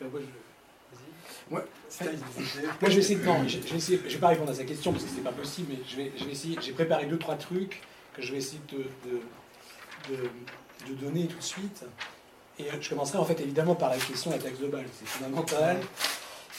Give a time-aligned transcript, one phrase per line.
[0.00, 0.26] moi, je...
[1.50, 1.62] Moi,
[2.82, 3.24] je vais essayer de.
[3.24, 5.84] Non, je, je, vais pas répondre à sa question parce que c'est pas possible, mais
[5.88, 6.58] je vais, je vais essayer.
[6.60, 7.82] J'ai préparé deux, trois trucs
[8.14, 8.84] que je vais essayer de,
[10.10, 10.28] de,
[10.88, 11.84] de, donner tout de suite.
[12.58, 14.86] Et je commencerai en fait évidemment par la question de la taxe globale.
[14.98, 15.78] C'est fondamental.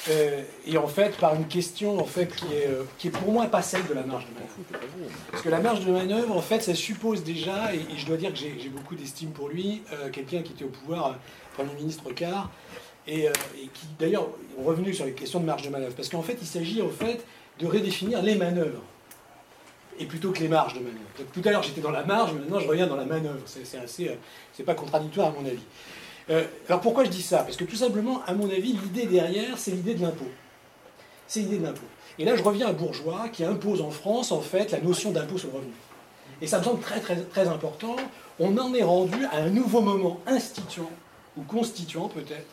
[0.09, 3.31] Euh, et en fait, par une question en fait, qui, est, euh, qui est pour
[3.31, 5.11] moi pas celle de la marge de manœuvre.
[5.31, 8.31] Parce que la marge de manœuvre, en fait, ça suppose déjà, et, je dois dire
[8.31, 11.15] que j'ai beaucoup d'estime pour lui, euh, quelqu'un qui était au pouvoir,
[11.55, 12.51] Premier ministre Car,
[13.08, 14.28] et, et qui d'ailleurs
[14.60, 15.96] est revenu sur les questions de marge de manœuvre.
[15.96, 17.25] Parce qu'en fait, il s'agit en fait
[17.60, 18.82] de redéfinir les manœuvres,
[20.00, 21.00] et plutôt que les marges de manœuvre.
[21.34, 23.42] Tout à l'heure, j'étais dans la marge, maintenant, je reviens dans la manœuvre.
[23.46, 24.15] C'est assez,
[24.54, 25.64] c'est pas contradictoire à mon avis.
[26.29, 27.39] Euh, alors pourquoi je dis ça?
[27.39, 30.28] Parce que tout simplement, à mon avis, l'idée derrière, c'est l'idée de l'impôt.
[31.26, 31.87] C'est l'idée de l'impôt.
[32.20, 35.38] Et là, je reviens à Bourgeois qui impose en France, en fait, la notion d'impôt
[35.38, 35.73] sur le revenu.
[36.42, 37.95] Et ça me semble très, très, très important.
[38.39, 40.92] On en est rendu à un nouveau moment instituant,
[41.38, 42.45] ou constituant peut-être,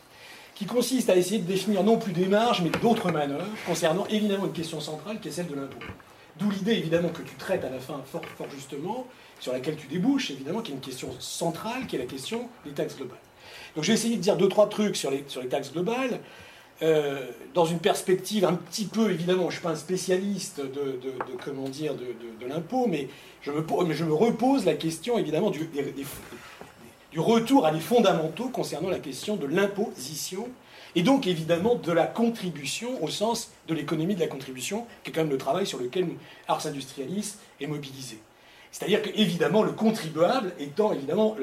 [0.55, 4.45] qui consiste à essayer de définir non plus des marges, mais d'autres manœuvres, concernant évidemment
[4.45, 5.77] une question centrale qui est celle de l'impôt.
[6.37, 9.05] D'où l'idée évidemment que tu traites à la fin fort, justement,
[9.39, 12.71] sur laquelle tu débouches évidemment, qui est une question centrale, qui est la question des
[12.71, 13.19] taxes globales.
[13.75, 16.21] Donc je vais essayer de dire deux, trois trucs sur les, taxes globales,
[16.81, 20.99] euh, dans une perspective un petit peu, évidemment, je ne suis pas un spécialiste de,
[21.43, 23.09] comment dire, de, l'impôt, mais
[23.41, 25.69] je, me, je me repose la question, évidemment, du,
[27.15, 30.49] du retour à des fondamentaux concernant la question de l'imposition,
[30.95, 35.13] et donc, évidemment, de la contribution au sens de l'économie de la contribution, qui est
[35.13, 36.09] quand même le travail sur lequel
[36.49, 38.19] Ars Industrialis est mobilisé.
[38.69, 41.37] C'est-à-dire qu'évidemment, le contribuable étant évidemment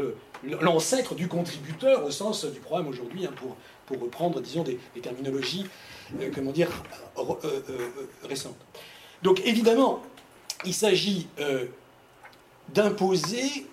[0.61, 5.65] l'ancêtre du contributeur au sens du programme aujourd'hui, hein, pour, pour reprendre, disons, des, terminologies,
[6.21, 6.69] euh, comment dire,
[7.17, 7.89] euh, euh,
[8.29, 8.59] récentes.
[9.23, 10.03] Donc évidemment,
[10.67, 11.29] il s'agit
[12.75, 13.67] d'imposer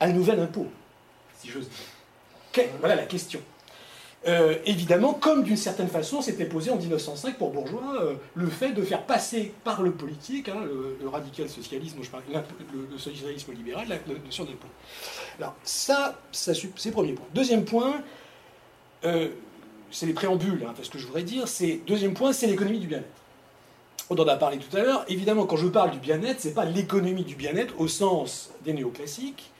[0.00, 0.66] un nouvel impôt,
[1.38, 2.64] si j'ose dire.
[2.80, 3.40] Voilà la question.
[4.26, 8.72] Euh, évidemment, comme d'une certaine façon s'était posé en 1905 pour Bourgeois euh, le fait
[8.72, 10.64] de faire passer par le politique, hein,
[11.00, 12.22] le, radical socialisme, je parle,
[12.90, 14.66] le, socialisme libéral, la, notion d'impôt.
[15.38, 17.26] Alors ça, ça c'est le premier point.
[17.34, 18.02] Deuxième point,
[19.04, 19.28] euh,
[19.92, 22.88] c'est les préambules, hein, parce que je voudrais dire, c'est deuxième point, c'est l'économie du
[22.88, 23.06] bien-être.
[24.10, 25.04] On en a parlé tout à l'heure.
[25.08, 29.52] Évidemment, quand je parle du bien-être, c'est pas l'économie du bien-être au sens des néoclassiques,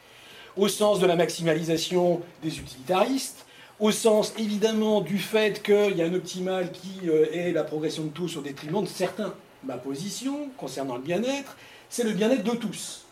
[0.56, 3.46] au sens de la maximalisation des utilitaristes,
[3.78, 8.04] au sens évidemment du fait qu'il y a un optimal qui euh, est la progression
[8.04, 9.34] de tous au détriment de certains.
[9.64, 11.56] Ma position concernant le bien-être,
[11.90, 13.04] c'est le bien-être de tous.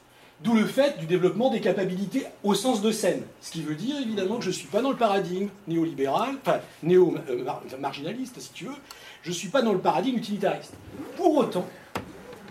[0.43, 3.23] D'où le fait du développement des capacités au sens de scène.
[3.41, 6.61] Ce qui veut dire évidemment que je ne suis pas dans le paradigme néolibéral, enfin
[6.83, 8.75] néo-marginaliste si tu veux,
[9.23, 10.75] je ne suis pas dans le paradigme utilitariste.
[11.17, 11.67] Pour autant,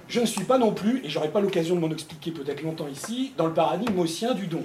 [0.08, 2.88] je ne suis pas non plus, et j'aurai pas l'occasion de m'en expliquer peut-être longtemps
[2.88, 4.64] ici, dans le paradigme haussien du don,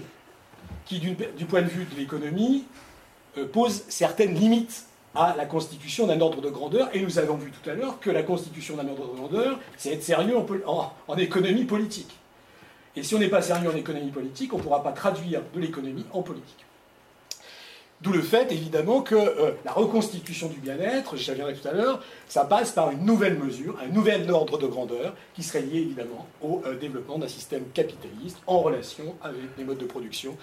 [0.89, 2.65] qui du point de vue de l'économie
[3.37, 7.51] euh, pose certaines limites à la constitution d'un ordre de grandeur, et nous avons vu
[7.51, 11.65] tout à l'heure que la constitution d'un ordre de grandeur, c'est être sérieux en, économie
[11.65, 12.17] politique.
[12.97, 15.61] Et si on n'est pas sérieux en économie politique, on ne pourra pas traduire de
[15.61, 16.65] l'économie en politique.
[18.01, 22.01] D'où le fait, évidemment, que euh, la reconstitution du bien-être, j'y reviendrai tout à l'heure,
[22.29, 26.27] ça passe par une nouvelle mesure, un nouvel ordre de grandeur, qui serait lié, évidemment,
[26.41, 30.37] au euh, développement d'un système capitaliste en relation avec les modes de production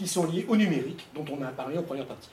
[0.00, 2.30] qui sont liés au numérique, dont on a parlé en première partie.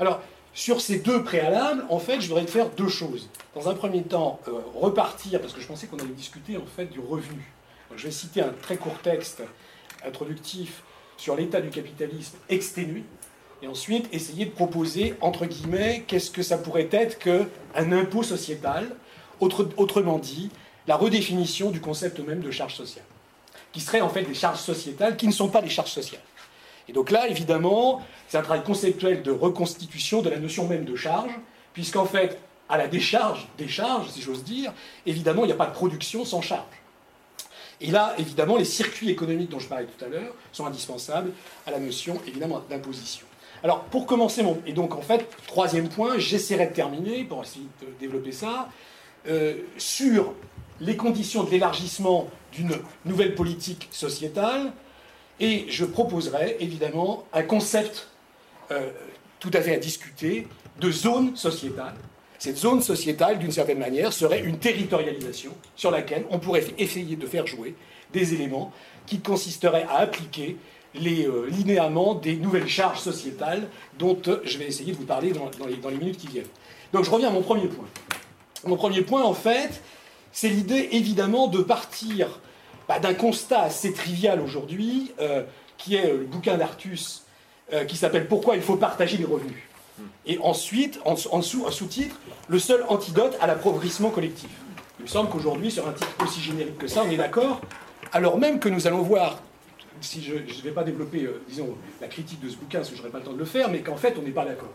[0.00, 0.20] Alors,
[0.54, 3.28] sur ces deux préalables, en fait, je voudrais faire deux choses.
[3.54, 6.86] Dans un premier temps, euh, repartir, parce que je pensais qu'on allait discuter en fait
[6.86, 7.52] du revenu.
[7.94, 9.42] je vais citer un très court texte
[10.04, 10.82] introductif
[11.16, 13.04] sur l'état du capitalisme exténué,
[13.62, 18.96] et ensuite essayer de proposer, entre guillemets, qu'est-ce que ça pourrait être qu'un impôt sociétal,
[19.38, 20.50] autrement dit,
[20.88, 23.04] la redéfinition du concept même de charge sociale,
[23.72, 26.22] qui seraient en fait des charges sociétales qui ne sont pas des charges sociales.
[26.88, 30.96] Et donc là, évidemment, c'est un travail conceptuel de reconstitution de la notion même de
[30.96, 31.32] charge,
[31.72, 32.38] puisqu'en fait,
[32.68, 34.72] à la décharge, décharge, si j'ose dire,
[35.04, 36.64] évidemment, il n'y a pas de production sans charge.
[37.80, 41.32] Et là, évidemment, les circuits économiques dont je parlais tout à l'heure sont indispensables
[41.66, 43.26] à la notion, évidemment, d'imposition.
[43.62, 44.60] Alors, pour commencer, mon...
[44.66, 48.68] et donc en fait, troisième point, j'essaierai de terminer, pour essayer de développer ça,
[49.28, 50.34] euh, sur
[50.80, 54.72] les conditions de l'élargissement d'une nouvelle politique sociétale,
[55.40, 58.08] et je proposerai évidemment un concept
[58.70, 58.90] euh,
[59.38, 60.48] tout à fait à discuter
[60.80, 61.94] de zone sociétale.
[62.38, 67.26] Cette zone sociétale, d'une certaine manière, serait une territorialisation sur laquelle on pourrait essayer de
[67.26, 67.74] faire jouer
[68.12, 68.72] des éléments
[69.06, 70.56] qui consisteraient à appliquer
[70.94, 73.68] les euh, linéaments des nouvelles charges sociétales
[73.98, 76.46] dont euh, je vais essayer de vous parler dans, les, dans, les, minutes qui viennent.
[76.92, 77.86] Donc je reviens à mon premier point.
[78.64, 79.82] Mon premier point, en fait,
[80.32, 82.40] c'est l'idée évidemment de partir
[82.88, 85.42] bah, d'un constat assez trivial aujourd'hui, euh,
[85.78, 87.24] qui est euh, le bouquin d'Artus,
[87.72, 89.62] euh, qui s'appelle Pourquoi il faut partager les revenus.
[90.26, 92.16] Et ensuite, en, dessous, un sous-titre,
[92.48, 94.50] le seul antidote à l'appauvrissement collectif.
[94.98, 97.60] Il me semble qu'aujourd'hui, sur un titre aussi générique que ça, on est d'accord,
[98.12, 99.40] alors même que nous allons voir,
[100.00, 102.96] si je ne vais pas développer, euh, disons, la critique de ce bouquin, parce que
[102.96, 104.72] je n'aurai pas le temps de le faire, mais qu'en fait, on n'est pas d'accord.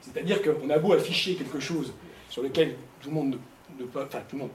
[0.00, 1.92] C'est-à-dire qu'on a beau afficher quelque chose
[2.28, 3.36] sur lequel tout le monde ne,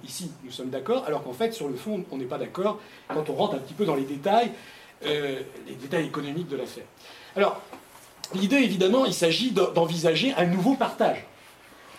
[0.04, 3.30] ici, nous sommes d'accord, alors qu'en fait, sur le fond, on n'est pas d'accord quand
[3.30, 4.52] on rentre un petit peu dans les détails,
[5.06, 6.86] euh, les détails économiques de l'affaire.
[7.36, 7.62] Alors,
[8.34, 11.26] l'idée, évidemment, il s'agit d'envisager un nouveau partage.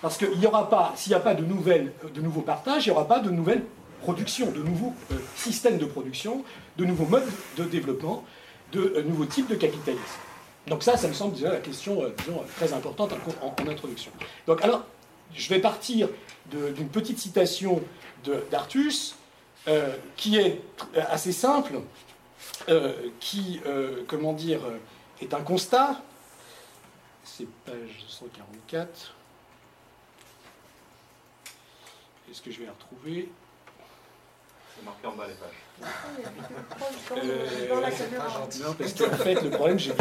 [0.03, 2.91] Parce qu'il n'y aura pas, s'il n'y a pas de, nouvelles, de nouveaux partages, il
[2.91, 3.65] n'y aura pas de nouvelles
[4.01, 6.43] productions, de nouveaux euh, systèmes de production,
[6.79, 8.25] de nouveaux modes de développement,
[8.73, 10.01] de euh, nouveaux types de capitalisme.
[10.67, 12.15] Donc ça, ça me semble déjà la question euh,
[12.57, 13.13] très importante
[13.43, 14.11] en, introduction.
[14.47, 14.85] Donc alors,
[15.35, 16.09] je vais partir
[16.47, 17.83] d'une petite citation
[18.51, 19.17] d'Artus,
[20.17, 20.63] qui est
[20.95, 21.81] assez simple,
[23.21, 23.61] qui,
[24.07, 24.61] comment dire,
[25.21, 26.03] est un constat.
[27.25, 29.15] C'est page 144.
[32.31, 33.29] Est-ce que je vais la retrouver?
[34.81, 35.51] C'est marqué en bas les pages.
[37.17, 37.77] Euh,
[38.63, 39.93] non, parce qu'en fait, le problème, j'ai.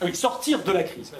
[0.00, 1.12] Ah oui, sortir de la crise.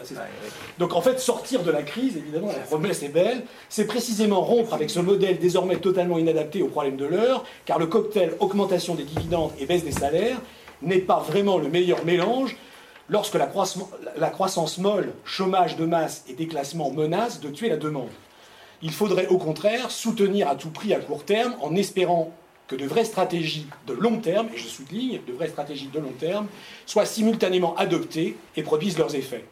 [0.78, 4.74] Donc en fait, sortir de la crise, évidemment, la promesse est belle, c'est précisément rompre
[4.74, 9.04] avec ce modèle désormais totalement inadapté au problème de l'heure, car le cocktail augmentation des
[9.04, 10.38] dividendes et baisse des salaires
[10.80, 12.56] n'est pas vraiment le meilleur mélange
[13.08, 17.76] lorsque la croissance, la croissance molle, chômage de masse et déclassement menacent de tuer la
[17.76, 18.08] demande.
[18.82, 22.34] Il faudrait au contraire soutenir à tout prix à court terme en espérant
[22.66, 26.12] que de vraies stratégies de long terme, et je souligne, de vraies stratégies de long
[26.18, 26.46] terme,
[26.86, 29.44] soient simultanément adoptées et produisent leurs effets.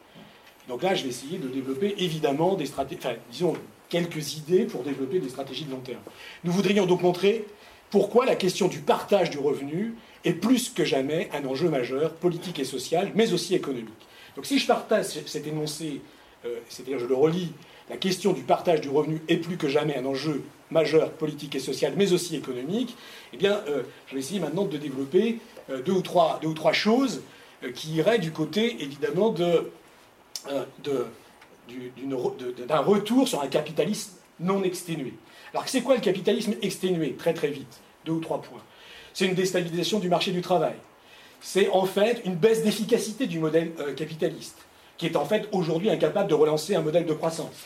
[0.68, 3.54] Donc là, je vais essayer de développer évidemment des stratégies, enfin, disons,
[3.88, 6.00] quelques idées pour développer des stratégies de long terme.
[6.44, 7.44] Nous voudrions donc montrer
[7.90, 9.94] pourquoi la question du partage du revenu
[10.24, 13.88] est plus que jamais un enjeu majeur, politique et social, mais aussi économique.
[14.36, 16.00] Donc si je partage cet énoncé,
[16.44, 17.52] euh, c'est-à-dire je le relis
[17.90, 21.58] la question du partage du revenu est plus que jamais un enjeu majeur politique et
[21.58, 22.96] social, mais aussi économique,
[23.32, 26.38] eh bien, euh, je vais essayer maintenant de développer euh, deux, ou trois,
[26.72, 27.22] choses
[27.64, 29.72] euh, qui iraient du côté, évidemment, de,
[32.68, 35.12] d'un retour sur un capitalisme non exténué.
[35.52, 37.14] Alors, c'est quoi le capitalisme exténué?
[37.14, 38.62] Très très vite, deux ou trois points.
[39.12, 40.76] C'est une déstabilisation du marché du travail.
[41.40, 44.58] C'est en fait une baisse d'efficacité du modèle capitaliste
[45.00, 47.64] qui est en fait aujourd'hui incapable de relancer un modèle de croissance.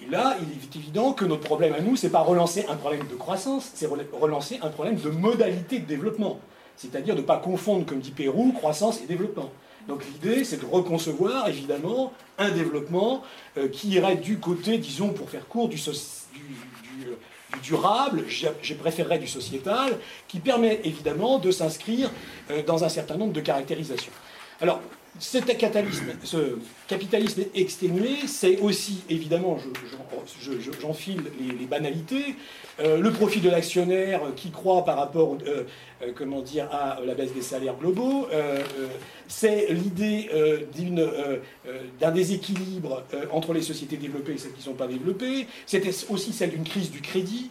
[0.00, 3.04] Et là, il est évident que notre problème à nous, c'est pas relancer un problème
[3.10, 6.38] de croissance, c'est relancer un problème de modalité de développement.
[6.76, 9.50] C'est-à-dire de ne pas confondre, comme dit Pérou, croissance et développement.
[9.88, 13.24] Donc l'idée, c'est de reconcevoir, évidemment, un développement
[13.56, 15.80] euh, qui irait du côté, disons, pour faire court, du, du,
[17.64, 19.98] durable, j'ai préféré du sociétal,
[20.28, 22.08] qui permet évidemment de s'inscrire
[22.52, 24.12] euh, dans un certain nombre de caractérisations.
[24.60, 24.80] Alors,
[25.20, 25.44] cet
[26.24, 29.58] ce capitalisme exténué, c'est aussi, évidemment,
[30.80, 31.22] j'enfile
[31.58, 32.36] les, banalités,
[32.80, 35.64] euh, le profit de l'actionnaire qui croit par rapport euh,
[36.02, 38.28] euh, comment dire, à la baisse des salaires globaux,
[39.26, 40.30] c'est l'idée
[42.00, 43.02] d'un déséquilibre
[43.32, 46.64] entre les sociétés développées et celles qui ne sont pas développées, c'était aussi celle d'une
[46.64, 47.50] crise du crédit,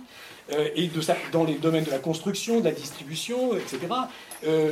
[0.75, 1.01] et de
[1.33, 3.79] dans les domaines de la construction, de la distribution, etc.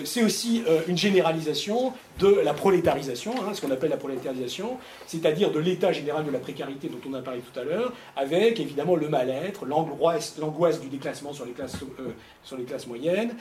[0.05, 5.59] C'est aussi une généralisation de la prolétarisation, hein, ce qu'on appelle la prolétarisation, c'est-à-dire de
[5.59, 9.09] l'état général de la précarité dont on a parlé tout à l'heure, avec évidemment le
[9.09, 12.11] mal-être, l'angoisse du déclassement sur les classes, euh,
[12.43, 13.35] sur les classes moyennes.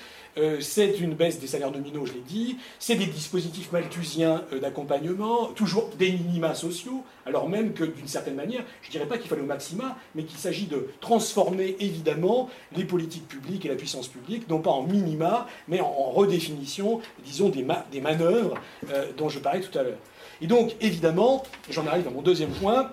[0.61, 2.57] c'est une baisse des salaires nominaux, je l'ai dit.
[2.79, 8.65] C'est des dispositifs malthusiens d'accompagnement, toujours des minima sociaux, alors même que d'une certaine manière,
[8.83, 12.85] je ne dirais pas qu'il fallait au maxima, mais qu'il s'agit de transformer évidemment les
[12.85, 17.67] politiques publiques et la puissance publique, non pas en minima, mais en redéfinition, disons, des,
[17.93, 18.57] des manœuvres
[18.91, 19.99] euh, dont je parlais tout à l'heure.
[20.41, 22.91] Et donc, évidemment, j'en arrive à mon deuxième point,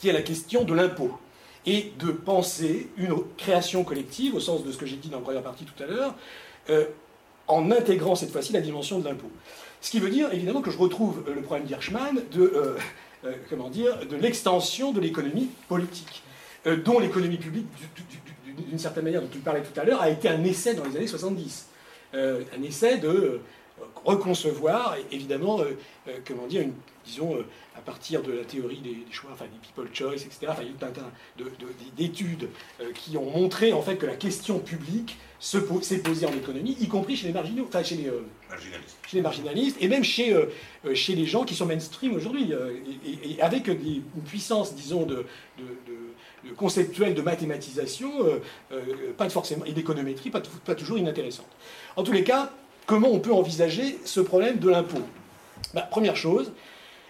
[0.00, 1.18] qui est la question de l'impôt.
[1.66, 5.24] Et de penser une création collective, au sens de ce que j'ai dit dans la
[5.24, 6.14] première partie tout à l'heure,
[6.68, 6.84] euh,
[7.48, 9.30] en intégrant cette fois-ci la dimension de l'impôt.
[9.80, 12.76] Ce qui veut dire, évidemment, que je retrouve le problème d'Hirschman de, euh,
[13.24, 16.22] de l'extension de l'économie politique,
[16.84, 17.66] dont l'économie publique,
[18.68, 20.96] d'une certaine manière, dont tu parlais tout à l'heure, a été un essai dans les
[20.96, 21.68] années 70.
[22.14, 23.40] Euh, un essai de euh,
[24.04, 26.72] reconcevoir, évidemment, euh, comment dire, une,
[27.04, 27.36] disons,
[27.76, 30.70] à partir de la théorie des, choix, enfin des people choice, etc., enfin, il y
[30.70, 31.10] a tout un tas
[31.96, 32.48] d'études
[32.94, 37.16] qui ont montré en fait que la question publique s'est posée en économie, y compris
[37.16, 38.10] chez les marginaux, enfin chez les,
[38.48, 38.98] marginalistes.
[39.06, 40.34] chez les marginalistes, et même chez,
[40.94, 42.52] chez les gens qui sont mainstream aujourd'hui,
[43.04, 45.26] et, avec une puissance, disons, de,
[45.58, 48.10] de conceptuelle de mathématisation,
[49.16, 51.48] pas de forcément, et d'économétrie, pas, pas toujours inintéressante.
[51.96, 52.52] En tous les cas,
[52.86, 55.02] comment on peut envisager ce problème de l'impôt
[55.72, 56.52] bah, Première chose,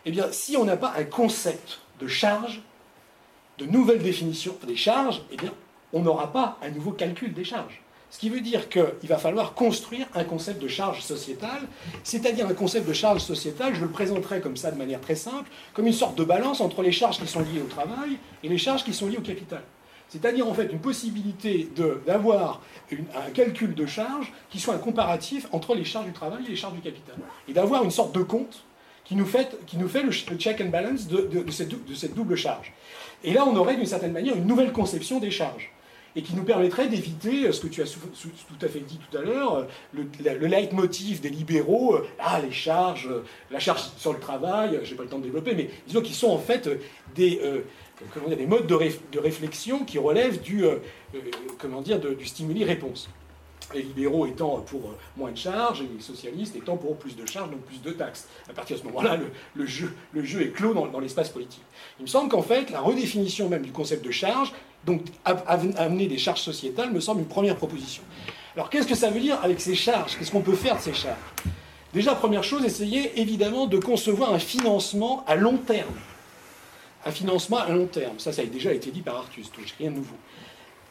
[0.06, 2.62] eh bien, si on n'a pas un concept de charges,
[3.58, 5.36] de nouvelles définitions des charges, eh
[5.92, 7.80] on n'aura pas un nouveau calcul des charges.
[8.10, 11.62] Ce qui veut dire qu'il va falloir construire un concept de charge sociétale,
[12.04, 15.50] c'est-à-dire un concept de charge sociétale, je le présenterai comme ça de manière très simple,
[15.72, 18.58] comme une sorte de balance entre les charges qui sont liées au travail et les
[18.58, 19.62] charges qui sont liées au capital.
[20.14, 21.68] C'est-à-dire en fait une possibilité
[22.06, 26.50] d'avoir un calcul de charge qui soit un comparatif entre les charges du travail et
[26.50, 27.16] les charges du capital.
[27.48, 28.62] Et d'avoir une sorte de compte
[29.04, 29.50] qui nous fait,
[30.04, 32.72] le, check and balance de, cette, double charge.
[33.24, 35.72] Et là, on aurait d'une certaine manière une nouvelle conception des charges
[36.14, 39.22] et qui nous permettrait d'éviter ce que tu as tout à fait dit tout à
[39.22, 44.20] l'heure, le, le leitmotiv des libéraux, euh, ah les charges, euh, la charge sur le
[44.20, 46.70] travail, je n'ai pas le temps de développer, mais disons qu'ils sont en fait
[47.16, 47.62] des, euh,
[48.12, 50.64] comment dire, des modes de, réflexion qui relèvent du,
[51.58, 53.08] comment dire, du stimuli-réponse.
[53.74, 57.50] Les libéraux étant pour moins de charges et les socialistes étant pour plus de charges,
[57.50, 58.28] donc plus de taxes.
[58.48, 59.18] À partir de ce moment-là,
[59.54, 61.62] le, jeu, le jeu est clos dans l'espace politique.
[61.98, 64.52] Il me semble qu'en fait, la redéfinition même du concept de charge
[64.86, 68.02] donc amener des charges sociétales me semble une première proposition.
[68.54, 70.16] Alors qu'est-ce que ça veut dire avec ces charges?
[70.18, 71.18] Qu'est-ce qu'on peut faire de ces charges?
[71.92, 75.94] Déjà, première chose, essayer évidemment de concevoir un financement à long terme.
[77.06, 78.18] Un financement à long terme.
[78.18, 80.16] Ça, ça a déjà été dit par Artus, donc rien de nouveau.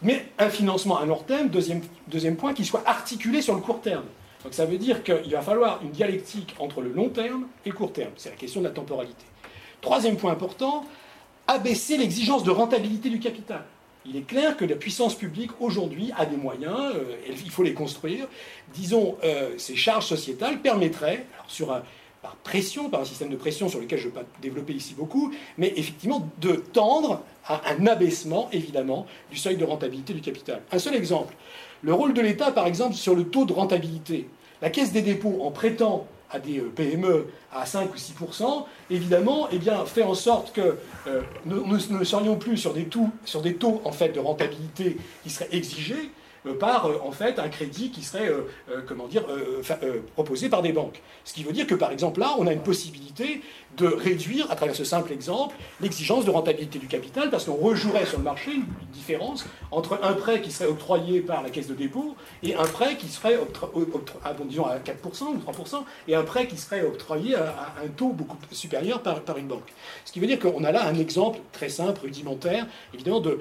[0.01, 3.81] Mais un financement à long terme, deuxième, deuxième point, qui soit articulé sur le court
[3.81, 4.05] terme.
[4.43, 7.75] Donc ça veut dire qu'il va falloir une dialectique entre le long terme et le
[7.75, 8.11] court terme.
[8.17, 9.23] C'est la question de la temporalité.
[9.81, 10.85] Troisième point important,
[11.47, 13.63] abaisser l'exigence de rentabilité du capital.
[14.05, 17.73] Il est clair que la puissance publique aujourd'hui a des moyens, euh, il faut les
[17.73, 18.27] construire.
[18.73, 21.81] Disons, euh, ces charges sociétales permettraient, sur
[22.23, 24.95] par pression, par un système de pression sur lequel je ne vais pas développer ici
[24.97, 30.61] beaucoup, mais effectivement de tendre à un abaissement, évidemment, du seuil de rentabilité du capital.
[30.71, 31.35] Un seul exemple,
[31.83, 34.29] le rôle de l'État, par exemple, sur le taux de rentabilité.
[34.61, 38.13] La Caisse des dépôts, en prêtant à des euh, PME à 5 ou 6
[38.89, 40.77] évidemment, eh bien, fait en sorte que
[41.07, 46.09] euh, nous, ne serions plus sur des, taux, en fait, de rentabilité qui seraient exigés,
[46.59, 49.23] par euh, en fait un crédit qui serait euh, comment dire
[50.13, 51.01] proposé par des banques.
[51.23, 53.41] Ce qui veut dire que par exemple là, on a une possibilité
[53.77, 58.05] de réduire, à travers ce simple exemple, l'exigence de rentabilité du capital, parce qu'on rejouerait
[58.05, 61.73] sur le marché une, différence entre un prêt qui serait octroyé par la caisse de
[61.73, 63.37] dépôt et un prêt qui serait
[64.23, 68.13] à, disons à 4% ou 3%, et un prêt qui serait octroyé à, un taux
[68.13, 69.73] beaucoup supérieur par, par une banque.
[70.05, 73.39] Ce qui veut dire qu'on a là un exemple très simple, rudimentaire, évidemment, de,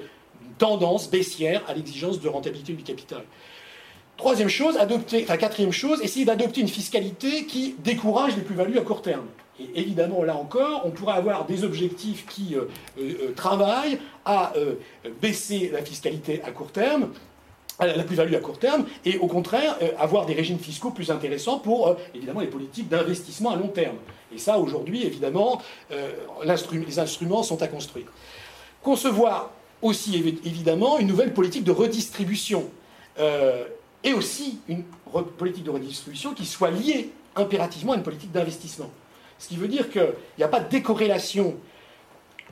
[0.57, 3.23] tendance baissière à l'exigence de rentabilité du capital.
[4.17, 8.81] Troisième chose, adopter, enfin quatrième chose, essayer d'adopter une fiscalité qui décourage les plus-values à
[8.81, 9.25] court terme.
[9.59, 12.65] Et évidemment, là encore, on pourrait avoir des objectifs qui euh,
[12.99, 14.75] euh, travaillent à euh,
[15.21, 17.09] baisser la fiscalité à court terme,
[17.79, 21.97] la plus-value à court terme, et au contraire, avoir des régimes fiscaux plus intéressants pour,
[22.13, 23.97] évidemment, les politiques d'investissement à long terme.
[24.33, 28.05] Et ça, aujourd'hui, évidemment, les instruments sont à construire.
[28.83, 29.49] Concevoir
[29.83, 32.69] aussi évidemment une nouvelle politique de redistribution,
[33.19, 33.65] euh,
[34.03, 34.83] et aussi une
[35.37, 38.89] politique de redistribution qui soit liée impérativement à une politique d'investissement.
[39.37, 41.55] Ce qui veut dire qu'il n'y a pas de décorrélation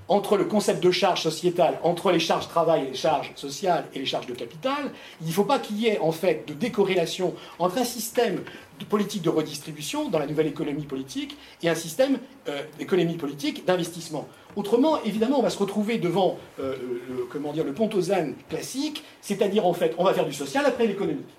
[0.07, 3.99] entre le concept de charge sociétale, entre les charges travail et les charges sociales et
[3.99, 7.33] les charges de capital, il ne faut pas qu'il y ait en fait de décorrélation
[7.59, 8.43] entre un système
[8.79, 12.19] de politique de redistribution dans la nouvelle économie politique et un système
[12.49, 14.27] euh, d'économie politique d'investissement.
[14.55, 16.75] Autrement, évidemment, on va se retrouver devant euh,
[17.09, 20.87] le, comment dire, le pontosane classique, c'est-à-dire en fait, on va faire du social après
[20.87, 21.29] l'économique.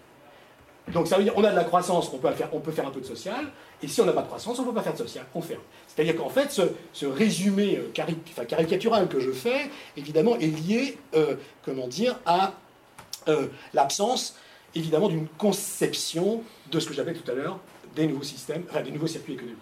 [0.93, 2.87] Donc ça veut dire on a de la croissance, on peut faire, on peut faire
[2.87, 3.47] un peu de social,
[3.83, 5.41] et si on n'a pas de croissance, on ne peut pas faire de social, on
[5.41, 5.61] ferme.
[5.87, 11.87] C'est-à-dire qu'en fait, ce, résumé euh, caricatural que je fais, évidemment, est lié, euh, comment
[11.87, 12.55] dire, à
[13.73, 14.35] l'absence,
[14.75, 16.43] évidemment, d'une conception
[16.73, 17.61] de ce que j'appelais tout à l'heure
[17.95, 19.59] des nouveaux systèmes, enfin, des nouveaux circuits économiques.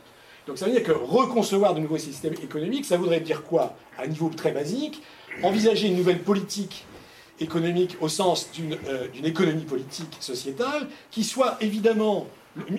[0.46, 3.76] Donc ça veut dire que reconcevoir de nouveaux systèmes économiques, ça voudrait dire quoi?
[3.98, 5.02] À un niveau très basique,
[5.42, 6.84] envisager une nouvelle politique
[7.40, 12.26] économique au sens euh, d'une économie politique sociétale, qui soit évidemment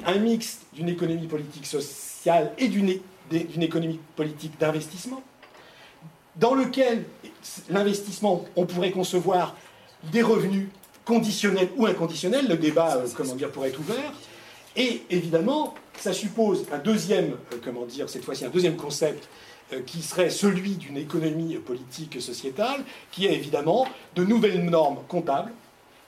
[0.06, 3.00] un mix d'une économie politique sociale et d'une
[3.62, 5.24] économie politique d'investissement,
[6.36, 7.06] dans lequel
[7.70, 9.56] l'investissement, on pourrait concevoir
[10.12, 10.68] des revenus
[11.06, 14.14] conditionnels ou inconditionnels, le débat, euh, comment pourrait être ouvert,
[14.76, 19.28] et évidemment, ça suppose un deuxième, euh, comment dire, cette fois-ci un deuxième concept
[19.74, 25.52] euh, qui serait celui d'une économie politique sociétale, qui est évidemment de nouvelles normes comptables,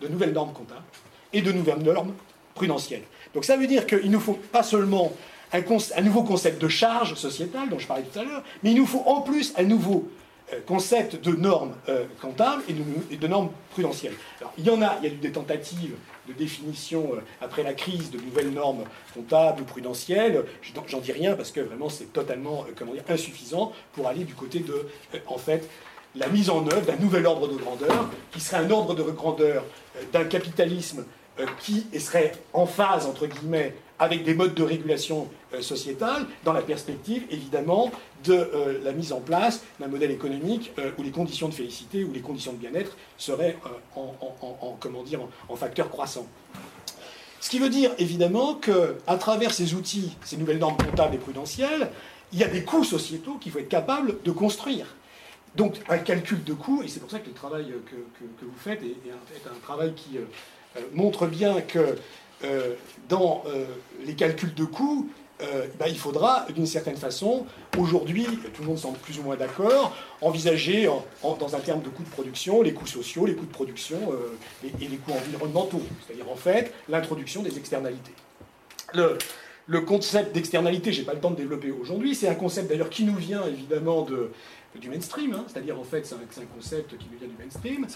[0.02, 0.84] de nouvelles normes comptables
[1.34, 2.14] et de nouvelles normes
[2.56, 3.04] prudentielles.
[3.34, 5.12] Donc ça veut dire qu'il nous faut pas seulement
[5.52, 8.86] un, nouveau concept de charge sociétale dont je parlais tout à l'heure, mais il nous
[8.86, 10.10] faut en plus un nouveau
[10.66, 11.74] concept de normes
[12.22, 14.14] comptables et de, normes prudentielles.
[14.40, 15.96] Alors, il y en a, il y a eu des tentatives
[16.28, 18.84] de définition après la crise de nouvelles normes
[19.14, 20.46] comptables ou prudentielles.
[20.88, 22.66] J'en dis rien parce que vraiment c'est totalement
[23.10, 24.88] insuffisant pour aller du côté de,
[25.28, 25.68] en fait,
[26.16, 29.64] la mise en œuvre d'un nouvel ordre de grandeur, qui serait un ordre de grandeur
[30.12, 31.06] d'un capitalisme
[31.60, 33.74] qui serait en phase, entre guillemets,
[34.04, 37.90] avec des modes de régulation euh, sociétale, dans la perspective, évidemment,
[38.26, 42.04] de euh, la mise en place d'un modèle économique euh, où les conditions de félicité,
[42.04, 43.58] où les conditions de bien-être seraient
[43.96, 46.28] en, comment dire, en, facteur croissant.
[47.40, 51.90] Ce qui veut dire, évidemment, qu'à travers ces outils, ces nouvelles normes comptables et prudentielles,
[52.34, 54.86] il y a des coûts sociétaux qu'il faut être capable de construire.
[55.56, 58.82] Donc un calcul de coûts, et c'est pour ça que le travail que, vous faites
[58.82, 60.18] est, un travail qui
[60.94, 61.98] montre bien que
[63.10, 63.66] dans euh,
[64.06, 65.10] les calculs de coûts,
[65.42, 67.46] euh, bah, il faudra, d'une certaine façon,
[67.78, 70.90] aujourd'hui, tout le monde semble plus ou moins d'accord, envisager
[71.24, 73.98] dans un terme de coûts de production les coûts sociaux, les coûts de production
[74.64, 78.14] et, les coûts environnementaux, c'est-à-dire en fait l'introduction des externalités.
[78.94, 82.90] Le, concept d'externalité, je n'ai pas le temps de développer aujourd'hui, c'est un concept d'ailleurs
[82.90, 84.30] qui nous vient évidemment de,
[84.80, 85.46] du mainstream, hein.
[85.48, 87.88] c'est-à-dire en fait c'est un, concept qui nous vient du mainstream.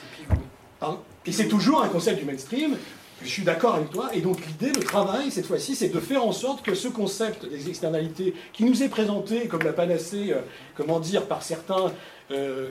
[1.26, 2.78] Et c'est toujours un concept du mainstream
[3.22, 4.10] je suis d'accord avec toi.
[4.14, 7.46] Et donc l'idée, le travail, cette fois-ci, c'est de faire en sorte que ce concept
[7.46, 10.42] des externalités, qui nous est présenté comme la panacée, euh,
[10.76, 11.92] comment dire, par certains
[12.32, 12.70] euh,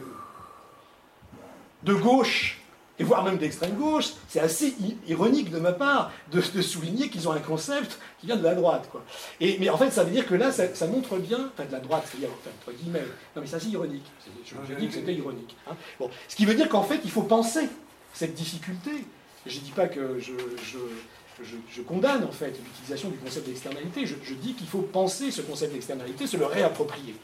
[1.82, 2.60] de gauche,
[2.98, 4.74] et voire même d'extrême gauche, c'est assez
[5.06, 8.88] ironique de ma part de, souligner qu'ils ont un concept qui vient de la droite.
[8.90, 9.04] Quoi.
[9.38, 11.80] Et, mais en fait, ça veut dire que là, ça, montre bien, enfin de la
[11.80, 14.06] droite, c'est-à-dire, entre guillemets, non mais c'est assez ironique,
[14.46, 15.54] je, je dis que c'était ironique.
[15.68, 15.76] Hein.
[15.98, 16.08] Bon.
[16.26, 17.68] Ce qui veut dire qu'en fait, il faut penser
[18.14, 19.04] cette difficulté
[19.46, 24.06] je ne dis pas que je, condamne en fait l'utilisation du concept d'externalité.
[24.06, 27.14] Je, dis qu'il faut penser ce concept d'externalité, se le réapproprier.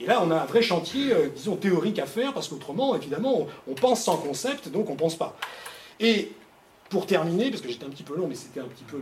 [0.00, 3.46] Et là, on a un vrai chantier, euh, disons, théorique à faire, parce qu'autrement, évidemment,
[3.68, 5.36] on, pense sans concept, donc on ne pense pas.
[5.98, 6.32] Et
[6.88, 8.98] pour terminer, parce que j'étais un petit peu long, mais c'était un petit peu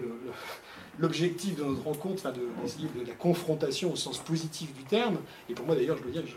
[0.98, 5.18] l'objectif de notre rencontre, enfin de, de, la confrontation au sens positif du terme,
[5.48, 6.28] et pour moi d'ailleurs, je dois dire que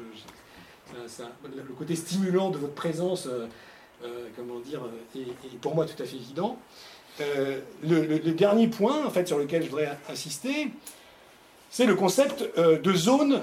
[1.56, 3.48] le côté stimulant de votre présence euh,
[4.36, 4.81] comment dire,
[5.15, 6.57] est, pour moi tout à fait évident.
[7.20, 10.70] Euh, le, dernier point, en fait, sur lequel je voudrais insister,
[11.70, 13.42] c'est le concept euh, de zone,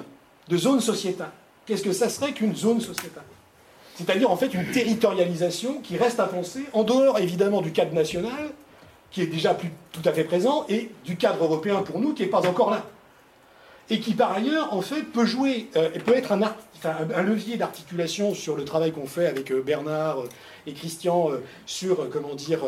[0.49, 1.31] de sociétale.
[1.67, 3.25] Qu'est-ce que ça serait qu'une zone sociétale?
[3.95, 8.51] C'est-à-dire en fait une territorialisation qui reste à penser, en dehors évidemment du cadre national,
[9.11, 9.57] qui est déjà
[9.93, 12.87] tout à fait présent, et du cadre européen pour nous, qui n'est pas encore là.
[13.91, 18.55] Et qui par ailleurs, en fait, peut jouer, et peut être un, levier d'articulation sur
[18.57, 20.29] le travail qu'on fait avec euh, Bernard euh,
[20.67, 22.61] et Christian euh, sur, comment dire,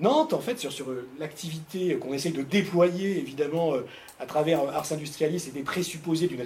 [0.00, 0.88] Nantes, en fait, sur, sur
[1.18, 3.72] l'activité qu'on essaie de déployer, évidemment,
[4.20, 6.42] à travers Ars Industrialis et des présupposés d'une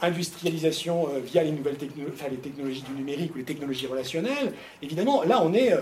[0.00, 1.76] réindustrialisation via les nouvelles
[2.14, 5.74] enfin, les technologies du numérique ou les technologies relationnelles, évidemment, là, on est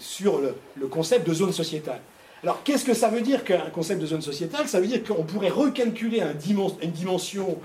[0.00, 2.00] sur le concept de zone sociétale.
[2.44, 4.68] Alors, qu'est-ce que ça veut dire qu'un concept de zone sociétale?
[4.68, 7.58] Ça veut dire qu'on pourrait recalculer une dimension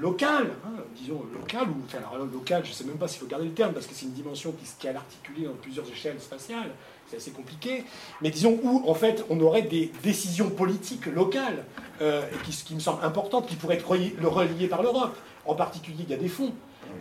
[0.00, 3.28] locale, hein, disons locale, ou enfin, alors locale, je ne sais même pas s'il faut
[3.28, 6.70] garder le terme, parce que c'est une dimension qui, est articulée dans plusieurs échelles spatiales,
[7.08, 7.84] c'est assez compliqué,
[8.20, 11.64] mais disons où, en fait, on aurait des décisions politiques locales,
[12.00, 15.16] euh, qui, qui, me semblent importantes, qui pourraient être reliées par l'Europe.
[15.44, 16.52] En particulier, il y a des fonds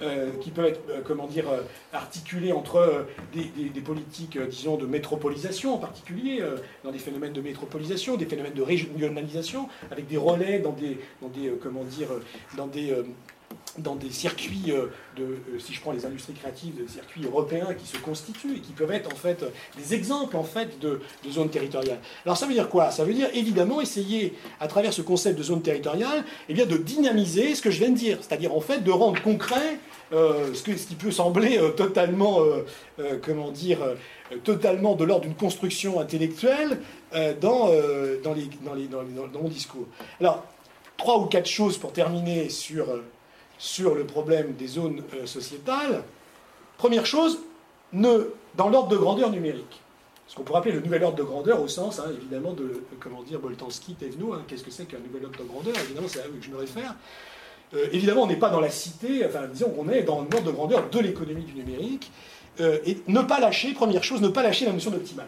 [0.02, 1.62] euh, qui peuvent être, euh, comment dire, euh,
[1.94, 6.42] articulés entre des, politiques, disons, de métropolisation en particulier,
[6.84, 11.30] dans des phénomènes de métropolisation, des phénomènes de régionalisation, avec des relais dans des, dans
[11.30, 12.08] des comment dire,
[12.58, 12.96] dans des
[13.78, 14.72] dans des circuits
[15.18, 18.72] de, si je prends les industries créatives, des circuits européens qui se constituent et qui
[18.72, 19.44] peuvent être en fait
[19.78, 22.00] des exemples en fait de, de zones territoriales.
[22.26, 22.92] Alors ça veut dire quoi?
[22.92, 26.78] Ça veut dire évidemment essayer à travers ce concept de zone territoriale, eh bien de
[26.78, 29.80] dynamiser ce que je viens de dire, c'est-à-dire en fait de rendre concret
[30.14, 33.80] euh, ce, ce, qui peut sembler euh, totalement, euh, comment dire,
[34.44, 36.80] totalement de l'ordre d'une construction intellectuelle
[37.42, 37.70] dans,
[38.24, 39.86] dans, les, dans, les, dans, mon discours.
[40.20, 40.44] Alors,
[40.98, 42.88] trois ou quatre choses pour terminer sur,
[43.58, 46.04] sur le problème des zones sociétales.
[46.78, 47.40] Première chose,
[47.94, 49.82] ne, dans l'ordre de grandeur numérique.
[50.28, 53.22] Ce qu'on pourrait appeler le nouvel ordre de grandeur au sens, hein, évidemment, de, comment
[53.22, 55.74] dire, Boltanski, Thévenot, hein, qu'est-ce que c'est qu'un nouvel ordre de grandeur?
[55.84, 56.96] Évidemment, c'est à eux que je me réfère.
[57.74, 60.52] Euh, évidemment, on n'est pas dans la cité, enfin, disons qu'on est dans monde de
[60.52, 62.12] grandeur de l'économie du numérique.
[62.60, 65.28] Euh, et ne pas lâcher, première chose, ne pas lâcher la notion d'optimal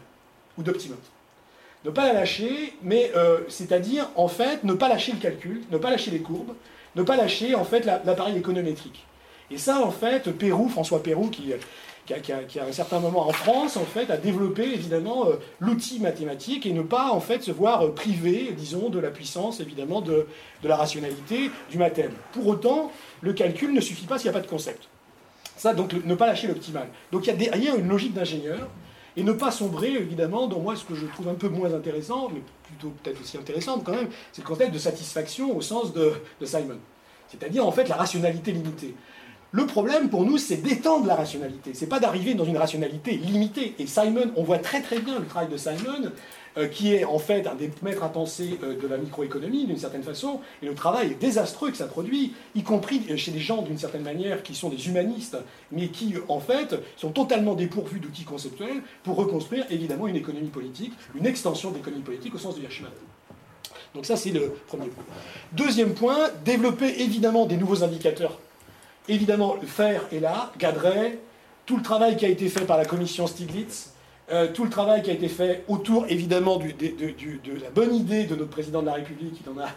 [0.58, 0.98] ou d'optimum.
[1.86, 5.78] Ne pas la lâcher, mais euh, c'est-à-dire, en fait, ne pas lâcher le calcul, ne
[5.78, 6.54] pas lâcher les courbes,
[6.98, 9.06] ne pas lâcher, en fait, l'appareil économétrique.
[9.52, 13.78] Et ça, en fait, Pérou, François Pérou, qui, a, qui, un certain moment en France,
[13.78, 17.86] en fait, a développé évidemment euh, l'outil mathématique et ne pas en fait se voir
[17.86, 20.28] euh, privé, disons, de la puissance évidemment de,
[20.64, 22.12] de la rationalité du mathème.
[22.34, 24.90] Pour autant, le calcul ne suffit pas s'il n'y a pas de concept.
[25.56, 26.88] Ça, donc, ne pas lâcher l'optimal.
[27.12, 28.68] Donc, il y a derrière une logique d'ingénieur
[29.18, 32.30] et ne pas sombrer, évidemment, dans moi, ce que je trouve un peu moins intéressant,
[32.32, 36.14] mais plutôt peut-être aussi intéressant quand même, c'est le concept de satisfaction au sens de,
[36.40, 36.78] de Simon.
[37.28, 38.94] C'est-à-dire, en fait, la rationalité limitée.
[39.52, 41.72] Le problème pour nous, c'est d'étendre la rationalité.
[41.74, 43.74] C'est pas d'arriver dans une rationalité limitée.
[43.80, 46.12] Et Simon, on voit très très bien le travail de Simon,
[46.66, 50.04] qui est en fait un des maîtres à penser euh, de la microéconomie d'une certaine
[50.04, 50.40] façon.
[50.62, 54.04] Et le travail désastreux que ça produit, y compris euh, chez des gens d'une certaine
[54.04, 55.38] manière qui sont des humanistes,
[55.72, 60.94] mais qui en fait sont totalement dépourvus d'outils conceptuels pour reconstruire évidemment une économie politique,
[61.16, 62.92] une extension de l'économie politique au sens du Hirschman.
[63.94, 65.04] Donc ça, c'est le premier point.
[65.54, 68.40] Deuxième point, développer évidemment des nouveaux indicateurs
[69.08, 71.20] évidemment, le faire est là, Gadret,
[71.66, 73.94] tout le travail qui a été fait par la commission Stiglitz,
[74.30, 76.66] euh, tout le travail qui a été fait autour, évidemment, de,
[77.62, 79.70] la bonne idée de notre président de la République, il en a,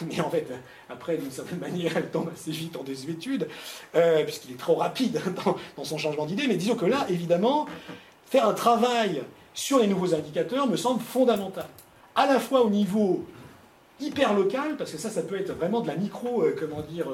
[0.06, 0.46] mais en fait,
[0.88, 3.48] après, d'une certaine manière, elle tombe assez vite en désuétude,
[3.96, 5.20] euh, puisqu'il est trop rapide
[5.76, 7.66] dans, son changement d'idée, mais disons que là, évidemment,
[8.26, 11.66] faire un travail sur les nouveaux indicateurs me semble fondamental,
[12.14, 13.26] à la fois au niveau
[13.98, 17.08] hyper local, parce que ça, ça peut être vraiment de la micro, euh, comment dire,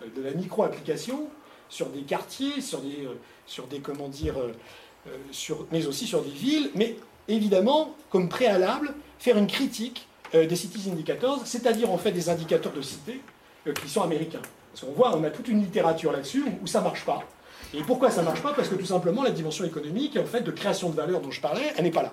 [0.00, 1.28] de la micro-application
[1.68, 3.06] sur des quartiers, sur des,
[3.44, 4.36] sur des comment dire,
[5.30, 6.96] sur, mais aussi sur des villes, mais
[7.28, 12.82] évidemment, comme préalable, faire une critique des cities indicators, c'est-à-dire en fait des indicateurs de
[12.82, 13.20] cité
[13.80, 14.42] qui sont américains.
[14.72, 17.22] Parce qu'on voit, on a toute une littérature là-dessus où, ça ne marche pas.
[17.74, 18.52] Et pourquoi ça ne marche pas?
[18.52, 21.40] Parce que tout simplement, la dimension économique, en fait, de création de valeur dont je
[21.40, 22.12] parlais, elle n'est pas là.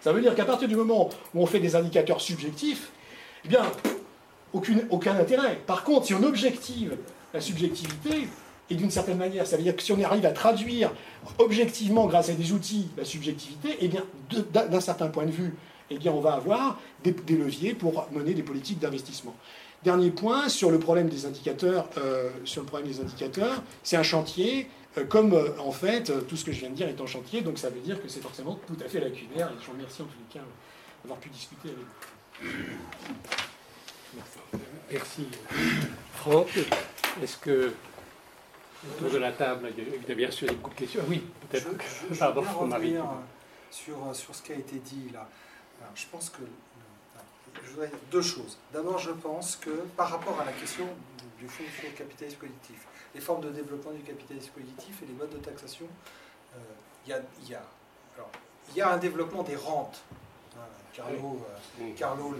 [0.00, 2.90] Ça veut dire qu'à partir du moment où on fait des indicateurs subjectifs,
[3.44, 3.62] eh bien,
[4.52, 5.58] aucun intérêt.
[5.66, 6.96] Par contre, si on objective
[7.32, 8.28] la subjectivité,
[8.70, 10.92] et d'une certaine manière, ça veut dire que si on arrive à traduire
[11.38, 14.04] objectivement, grâce à des outils, la subjectivité, eh bien,
[14.52, 15.54] d'un certain point de vue,
[15.90, 19.34] eh bien, on va avoir des, leviers pour mener des politiques d'investissement.
[19.82, 21.88] Dernier point sur le problème des indicateurs.
[21.98, 24.68] Euh, sur le problème des indicateurs, c'est un chantier.
[24.98, 27.42] Euh, comme euh, en fait tout ce que je viens de dire est en chantier,
[27.42, 29.48] donc ça veut dire que c'est forcément tout à fait lacunaire.
[29.48, 30.44] Et je vous remercie en tous les cas
[31.02, 31.78] d'avoir pu discuter avec
[32.42, 32.54] vous.
[34.90, 35.26] Merci.
[36.14, 36.48] Franck,
[37.22, 37.72] est-ce que
[38.88, 41.68] autour de la table, il y a bien sûr beaucoup de questions Oui, peut-être.
[42.08, 43.04] Je, je, Pardon, revenir
[43.70, 45.28] sur, sur ce qui a été dit là.
[45.94, 46.42] je pense que
[47.62, 48.58] je voudrais dire deux choses.
[48.72, 50.86] D'abord, je pense que par rapport à la question
[51.38, 55.30] du fonds de capitalisme collectif, les formes de développement du capitalisme collectif et les modes
[55.30, 55.86] de taxation,
[56.54, 56.58] euh,
[57.06, 57.62] il y, a, y, a,
[58.76, 60.02] y, a, un développement des rentes.
[60.56, 60.60] Hein,
[60.94, 61.44] Carlo,
[61.80, 62.34] euh, Carlo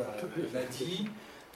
[0.52, 1.08] l'a dit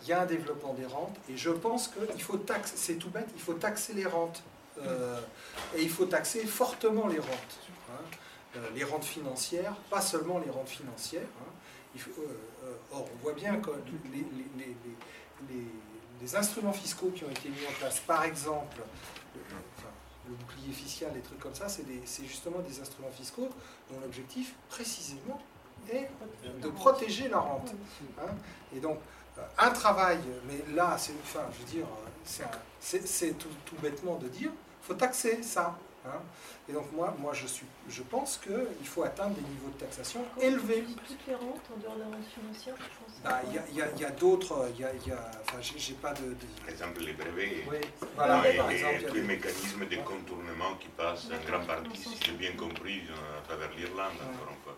[0.03, 3.09] il y a un développement des rentes, et je pense qu'il faut taxer, c'est tout
[3.09, 4.43] bête, il faut taxer les rentes.
[4.83, 5.21] Euh,
[5.77, 7.59] et il faut taxer fortement les rentes.
[7.91, 8.05] Hein.
[8.57, 11.23] Euh, les rentes financières, pas seulement les rentes financières.
[11.41, 12.01] Hein.
[12.09, 13.71] Euh, or, on voit bien que
[14.13, 14.27] les,
[15.49, 18.79] les, instruments fiscaux qui ont été mis en place, par exemple,
[20.27, 23.51] le bouclier fiscal, des trucs comme ça, c'est justement des instruments fiscaux
[23.91, 25.41] dont l'objectif, précisément,
[25.93, 26.09] est
[26.63, 27.73] de protéger la rente.
[28.19, 28.35] Hein.
[28.75, 28.99] Et donc,
[29.59, 31.45] un travail, mais là, c'est, enfin,
[33.39, 34.51] tout, bêtement de dire,
[34.87, 35.77] faut taxer ça.
[36.07, 36.21] Hein.
[36.69, 40.21] Et donc moi, moi je, suis, je pense qu'il faut atteindre des niveaux de taxation
[40.41, 40.85] élevés.
[41.07, 43.23] Toutes les rentes en dehors de la rente financière, je pense.
[43.23, 46.13] Bah, il y, a, y a d'autres, il y a, y a, enfin, j'ai pas
[46.13, 47.65] de, Par exemple, les brevets.
[47.71, 47.79] Oui,
[48.17, 52.19] voilà, et, par exemple, tous les mécanismes de contournement qui passent en grande partie, si
[52.23, 53.03] j'ai bien compris,
[53.39, 54.77] à travers l'Irlande, encore une fois.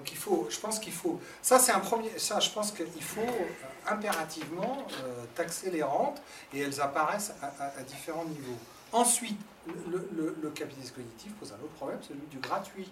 [0.00, 3.02] Donc il faut, je pense qu'il faut, ça c'est un premier, ça je pense qu'il
[3.02, 6.22] faut euh, impérativement euh, taxer les rentes
[6.54, 8.56] et elles apparaissent à, différents niveaux.
[8.92, 12.90] Ensuite, le, capitalisme cognitif pose un autre problème, celui du gratuit.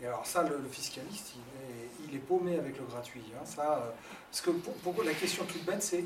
[0.00, 1.32] Et alors ça, le, fiscaliste,
[2.08, 3.24] il est, paumé avec le gratuit.
[3.34, 3.44] Hein.
[3.44, 3.90] ça, euh,
[4.30, 6.04] parce que pour, la question toute bête, c'est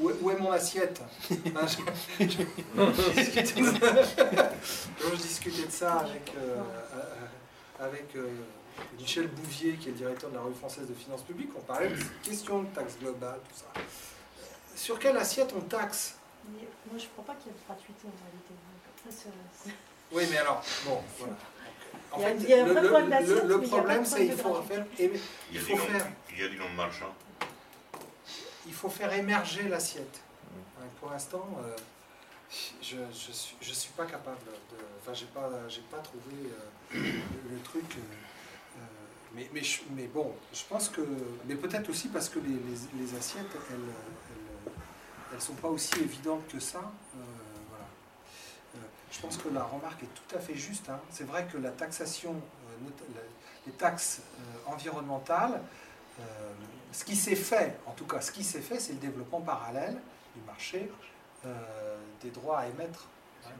[0.00, 1.02] où, est, mon assiette?
[1.30, 1.76] Hein, je,
[5.16, 6.32] discutais de ça avec,
[7.78, 8.16] avec
[8.98, 11.88] Michel Bouvier, qui est le directeur de la revue française de finances publiques, on parlait
[11.88, 13.80] de cette question de taxe globale, tout ça.
[14.74, 16.16] Sur quelle assiette on taxe?
[16.46, 19.44] Moi, je ne crois pas qu'il y ait de gratuité en réalité.
[20.12, 21.34] oui, mais alors, bon, voilà.
[22.12, 24.36] En il, y a, fait, il y a un le, le, le problème, c'est qu'il
[24.36, 24.86] faut faire.
[24.98, 26.06] Il, faut faire.
[26.30, 27.12] Il y a du nom marchand.
[28.66, 30.20] Il faut faire émerger l'assiette.
[31.00, 31.76] Pour l'instant, euh,
[32.80, 34.76] je ne suis, je suis pas capable de.
[35.00, 35.50] Enfin, j'ai pas,
[35.90, 36.50] pas trouvé
[36.94, 37.00] euh,
[37.50, 37.84] le, truc.
[37.96, 38.00] Euh,
[39.34, 41.00] mais, bon, je pense que.
[41.46, 44.72] Mais peut-être aussi parce que les, assiettes, elles ne
[45.32, 46.78] elles, sont pas aussi évidentes que ça.
[46.78, 47.20] Euh,
[47.68, 47.84] voilà.
[49.10, 50.88] je pense que la remarque est tout à fait juste.
[50.88, 51.00] hein.
[51.10, 52.88] C'est vrai que la taxation, euh,
[53.66, 55.60] les taxes euh, environnementales,
[56.20, 56.52] euh,
[56.92, 59.96] ce qui s'est fait, en tout cas ce qui s'est fait, c'est le développement parallèle
[60.36, 60.90] du marché
[61.44, 63.06] euh, des droits à émettre.
[63.46, 63.50] hein,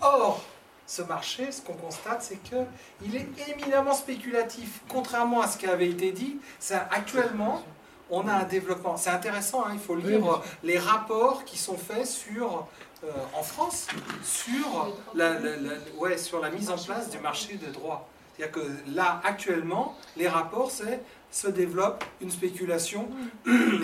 [0.00, 0.42] Or,
[0.86, 4.80] ce marché, ce qu'on constate, c'est qu'il est éminemment spéculatif.
[4.88, 7.64] Contrairement à ce qui avait été dit, c'est actuellement,
[8.10, 8.96] on a un développement.
[8.96, 10.28] C'est intéressant, hein, il faut lire Oui,
[10.62, 12.66] les rapports qui sont faits sur,
[13.04, 13.88] euh, en France
[14.22, 18.08] sur la, la- la- ouais, sur la mise en place du marché de droit.
[18.36, 21.00] C'est-à-dire que là, actuellement, les rapports, c'est
[21.32, 23.08] se développe une spéculation.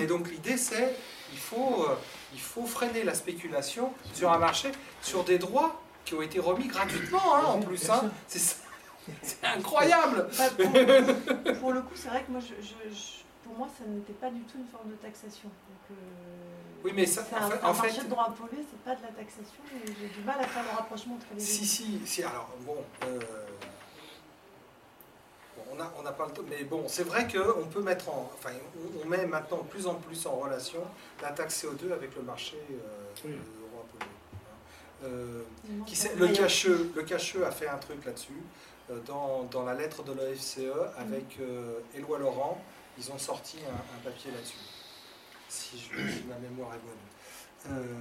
[0.01, 0.95] Et donc l'idée, c'est
[1.33, 1.95] il faut, euh,
[2.33, 4.71] il faut freiner la spéculation sur un marché,
[5.03, 7.89] sur des droits qui ont été remis gratuitement, hein, en plus.
[7.91, 8.11] hein.
[8.29, 10.29] C'est incroyable.
[10.39, 13.85] Bah, pour, pour le coup, c'est vrai que moi, je, je- je- pour moi, ça
[13.87, 15.49] n'était pas du tout une forme de taxation.
[15.49, 15.95] Donc, euh,
[16.85, 18.95] Oui, mais ça, en un, fait- un en fait- marché de droit pollué, c'est pas
[18.95, 19.63] de la taxation.
[19.75, 21.45] Et j'ai du mal à faire le rapprochement entre les deux.
[21.45, 23.19] Si, si, si, alors bon, euh,
[25.57, 28.09] bon, on n'a on n'a pas le temps, mais bon, c'est vrai qu'on peut mettre
[28.09, 30.79] en, enfin, on, on met maintenant de plus en plus en relation
[31.21, 32.75] la taxe CO2 avec le marché euh,
[33.25, 33.33] Oui.
[33.33, 33.37] de
[33.69, 34.92] droit pollué, hein.
[35.05, 35.43] Euh,
[35.87, 38.41] qui le cacheux, le cacheux a fait un truc là-dessus.
[38.91, 40.61] euh, Dans, dans la lettre de l'OFCE
[40.97, 42.63] avec euh, Éloi Laurent,
[42.99, 44.59] ils ont sorti un, un papier là-dessus.
[45.49, 45.91] Si,
[46.29, 47.77] ma mémoire est bonne.
[47.79, 47.95] Euh,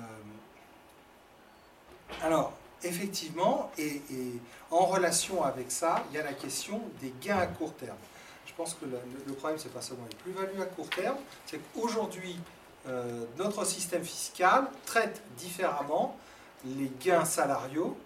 [2.21, 7.39] alors, effectivement, et, et en relation avec ça, il y a la question des gains
[7.39, 7.97] à court terme.
[8.45, 11.59] Je pense que le, le problème, c'est pas seulement les plus-values à court terme, c'est
[11.73, 12.37] qu'aujourd'hui,
[13.37, 16.17] notre système fiscal traite différemment
[16.65, 17.97] les gains salariaux,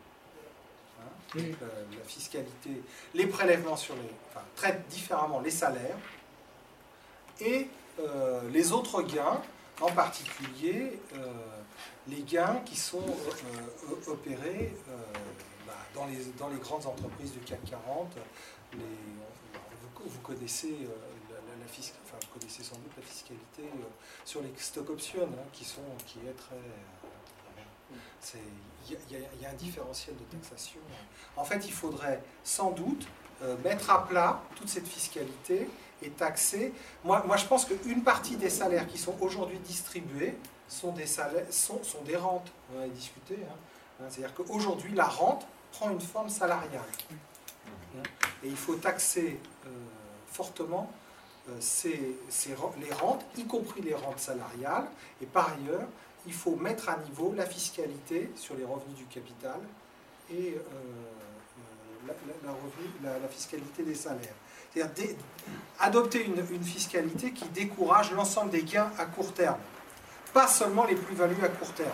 [1.01, 1.51] hein, euh,
[1.97, 2.81] la fiscalité,
[3.13, 4.09] les prélèvements sur les.
[4.29, 5.97] Enfin, traite différemment les salaires
[7.41, 7.67] et
[7.99, 9.41] euh, les autres gains,
[9.81, 11.31] en particulier euh,
[12.07, 13.03] les gains qui sont
[14.07, 14.73] opérés
[15.67, 18.15] bah, dans, les, dans les grandes entreprises du CAC 40.
[18.73, 20.87] Les, vous, vous connaissez,
[21.31, 23.63] la, fisc- enfin, vous connaissez sans doute la fiscalité
[24.23, 26.55] sur les stock options, hein, qui, sont, qui est très.
[28.88, 30.79] Il y, a- un différentiel de taxation.
[31.35, 33.07] En fait, il faudrait sans doute
[33.41, 35.67] euh, mettre à plat toute cette fiscalité
[36.01, 36.73] et taxer.
[37.03, 40.35] Moi, je pense qu'une partie des salaires qui sont aujourd'hui distribués
[40.67, 42.51] sont des, salaires, sont, des rentes.
[42.73, 43.35] On en a discuté.
[43.35, 43.55] hein.
[44.01, 46.81] Hein, C'est-à-dire qu'aujourd'hui, la rente prend une forme salariale.
[48.43, 49.69] Et il faut taxer euh,
[50.27, 50.91] fortement
[51.49, 54.88] euh, ces, ces les rentes, y compris les rentes salariales.
[55.21, 55.88] Et par ailleurs,
[56.27, 59.59] il faut mettre à niveau la fiscalité sur les revenus du capital
[60.31, 60.59] et euh,
[62.07, 62.13] euh,
[63.03, 64.33] la, fiscalité des salaires.
[64.73, 65.15] C'est-à-dire
[65.79, 69.59] adopter une, fiscalité qui décourage l'ensemble des gains à court terme.
[70.33, 71.91] Pas seulement les plus-values à court terme,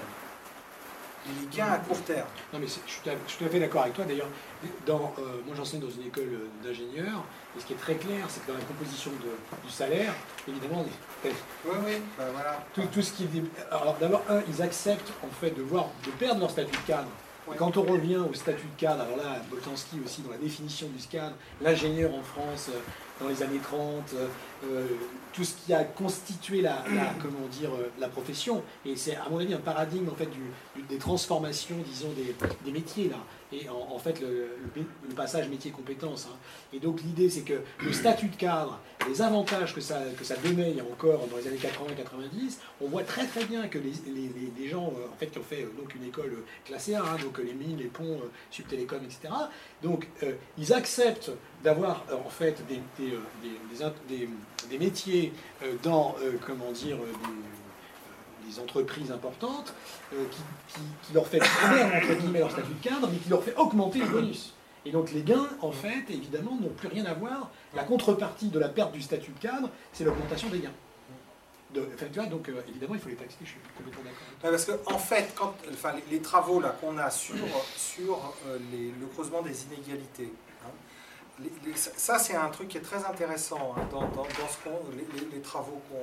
[1.28, 2.28] les gains à court terme.
[2.54, 4.06] Non, mais je suis, tout à- je suis tout à fait d'accord avec toi.
[4.06, 4.28] D'ailleurs,
[5.20, 7.24] euh, moi j'enseigne dans une école euh, d'ingénieurs,
[7.58, 10.14] et ce qui est très clair, c'est que dans la composition de- du salaire,
[10.48, 10.84] évidemment,
[11.24, 11.32] Oui,
[11.86, 12.66] oui, ben voilà.
[12.74, 13.28] tout, tout ce qui
[13.70, 17.08] Alors d'abord, un, ils acceptent en fait de voir, de perdre leur statut de cadre.
[17.58, 21.06] Quand on revient au statut de cadre, alors là, Boltanski aussi dans la définition du
[21.08, 22.80] cadre, l'ingénieur en France euh,
[23.22, 24.28] dans les années 30, euh,
[24.66, 24.86] euh,
[25.34, 29.28] tout ce qui a constitué la, la- comment dire, euh, la profession, et c'est à
[29.30, 33.18] mon avis un paradigme en fait du- du- des transformations, disons, des, des métiers là,
[33.54, 34.48] et en, fait le,
[35.16, 36.28] passage métier-compétence.
[36.32, 36.36] hein.
[36.74, 40.36] Et donc l'idée c'est que le statut de cadre, les avantages que ça, que ça
[40.38, 43.78] donnait il y a encore dans les années 80-90, on voit très très bien que
[43.78, 46.46] les, les- les- gens euh, en fait, qui ont fait euh, donc une école euh,
[46.66, 49.34] classée A, hein, donc les mines, les ponts, Subtélécom, etc.,
[49.84, 50.08] donc
[50.58, 51.32] ils acceptent
[51.64, 53.18] d'avoir en fait des, des,
[54.70, 55.34] des- métiers
[55.84, 57.61] dans, comment dire, des,
[58.52, 59.74] des entreprises importantes
[60.14, 60.42] euh, qui,
[60.74, 63.56] qui- qui leur fait perdre entre guillemets leur statut de cadre, mais qui leur fait
[63.56, 64.54] augmenter les bonus.
[64.86, 67.50] Et donc les gains, en fait, évidemment, n'ont plus rien à voir.
[67.76, 70.74] La contrepartie de la perte du statut de cadre, c'est l'augmentation des gains.
[71.74, 74.52] De, enfin, tu vois, donc euh, évidemment, il faut les taxer, je suis complètement d'accord.
[74.52, 77.36] parce qu'en en fait, quand, enfin, les, les travaux là qu'on a sur,
[77.78, 80.34] sur euh, les- le creusement des inégalités,
[80.66, 80.72] hein,
[81.40, 84.90] les- ça c'est un truc qui est très intéressant hein, dans, dans- dans ce qu'on-
[84.98, 86.02] les, les- les travaux qu'on...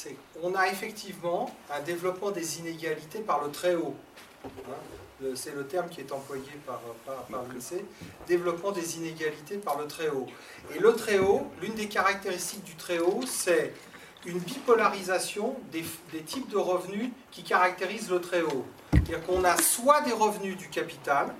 [0.00, 3.96] C'est on a effectivement un développement des inégalités par le très haut.
[4.44, 5.28] hein.
[5.34, 7.84] C'est le terme qui est employé par, par, par l'INSEE,
[8.28, 10.28] développement des inégalités par le très haut.
[10.72, 13.74] Et le très haut, l'une des caractéristiques du très haut, c'est
[14.24, 18.64] une bipolarisation des, des types de revenus qui caractérisent le très haut.
[18.92, 21.34] C'est-à-dire qu'on a soit des revenus du capital,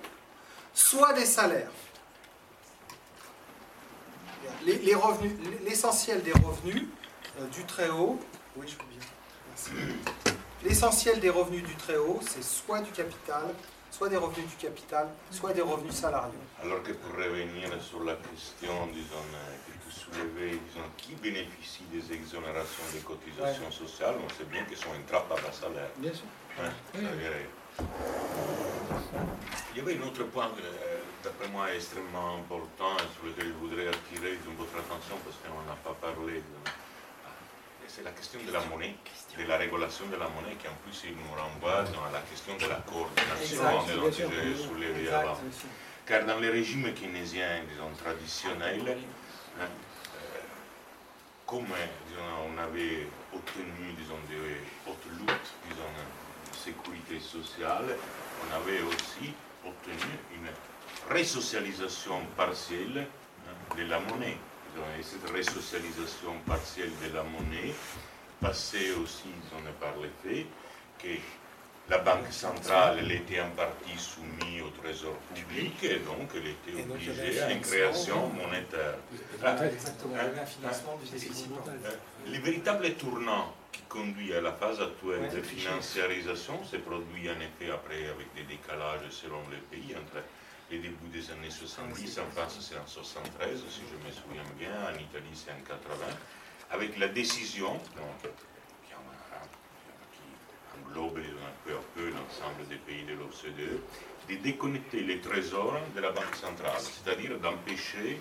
[0.75, 1.71] soit des salaires.
[4.67, 6.83] Les, les revenus, l'essentiel des revenus
[7.39, 8.19] euh, du très haut,
[8.59, 9.01] oui, je peux bien.
[9.49, 9.71] Merci.
[10.65, 13.45] L'essentiel des revenus du très haut, c'est soit du capital,
[13.91, 16.33] soit des revenus du capital, soit des revenus salariaux.
[16.63, 21.85] Alors que pour revenir sur la question, disons, euh, que tu soulevais, disons, qui bénéficie
[21.93, 25.91] des exonérations des cotisations sociales, on sait bien qu'elles sont une trappe à bas salaire.
[25.97, 26.27] Bien sûr.
[26.61, 27.87] Hein, Oui.
[29.73, 33.53] Il y avait un autre point, euh, d'après moi, extrêmement important et sur lequel je
[33.53, 36.43] voudrais attirer votre attention parce qu'on n'en a pas parlé.
[36.43, 36.75] disons.
[37.99, 38.95] C'est la question de la monnaie,
[39.37, 42.55] de la régulation de la monnaie qui en plus il nous renvoie dans la question
[42.57, 45.15] de la coordination bien dont j'ai soulevé Exact.
[45.19, 45.41] avant.
[46.07, 48.99] Car dans les régimes keynésiens, disons, traditionnels,
[49.59, 50.39] hein, euh,
[51.45, 51.67] comme
[52.07, 54.37] disons, on avait obtenu disons, des
[54.87, 57.97] hautes luttes disons, de sécurité sociale,
[58.47, 59.35] on avait aussi
[59.67, 63.09] obtenu une resocialisation partielle
[63.49, 64.37] hein, de la monnaie.
[65.03, 67.73] Cette resocialisation partielle de la monnaie
[68.41, 70.47] passait aussi disons, par le fait
[70.99, 71.19] que
[71.89, 76.83] la Banque centrale elle était en partie soumise au trésor public et donc elle était
[76.91, 78.97] obligée à une création monétaire.
[79.43, 81.49] Ah, Exactement, il y avait un financement du déficit.
[81.69, 81.91] Euh,
[82.27, 87.73] Le véritable tournant qui conduit à la phase actuelle de financiarisation s'est produit en effet
[87.73, 90.23] après avec des décalages selon les pays entre
[90.71, 94.71] les débuts des années 70, en France c'est en 73 si je me souviens bien,
[94.85, 96.05] en Italie c'est en 80,
[96.71, 98.21] avec la décision donc,
[98.87, 99.49] qui, en-
[100.13, 103.81] qui englobe un peu à peu l'ensemble des pays de l'OCDE,
[104.29, 108.21] de déconnecter les trésors de la Banque centrale, c'est-à-dire d'empêcher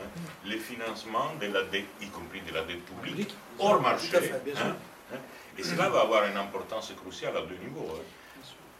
[0.00, 0.08] hein,
[0.44, 4.08] les financements de la dette, y compris de la dette publique, hors marché.
[4.56, 4.76] hein,
[5.12, 5.18] hein.
[5.56, 8.00] Et cela va avoir une importance cruciale à deux niveaux.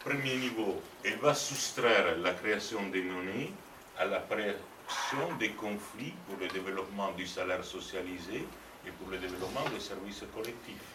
[0.05, 3.49] Premier niveau, elle va soustraire la création des monnaies
[3.97, 8.45] à la pression des conflits pour le développement du salaire socialisé
[8.85, 10.93] et pour le développement des services collectifs.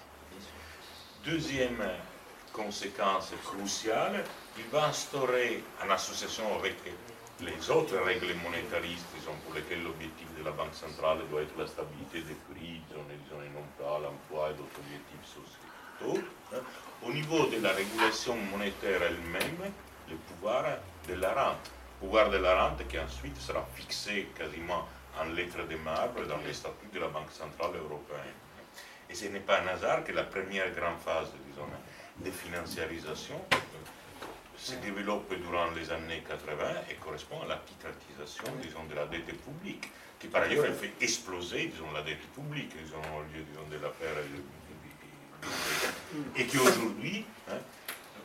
[1.25, 1.83] Deuxième
[2.53, 4.23] conséquence cruciale,
[4.57, 6.77] il va instaurer, en association avec
[7.41, 11.67] les autres règles monétaristes, disons, pour lesquelles l'objectif de la Banque centrale doit être la
[11.67, 15.67] stabilité des prix, disons, disons, et non pas l'emploi et d'autres objectifs sociaux,
[16.07, 19.73] au niveau de la régulation monétaire elle-même,
[20.09, 20.65] le pouvoir
[21.09, 21.71] de la rente.
[22.01, 24.89] Pouvoir de la rente qui ensuite sera fixé quasiment
[25.21, 28.39] en lettres de marbre dans les statuts de la Banque centrale européenne.
[29.09, 31.67] Et ce n'est pas un hasard que la première grande phase, disons,
[32.25, 33.57] de financiarisation euh,
[34.57, 39.37] se développe durant les années 80 et correspond à la titratisation, disons, de la dette
[39.43, 43.83] publique, qui par ailleurs fait exploser, disons, la dette publique, disons, au lieu, disons, de
[43.83, 44.41] la faire euh,
[46.37, 47.59] et qui aujourd'hui, hein,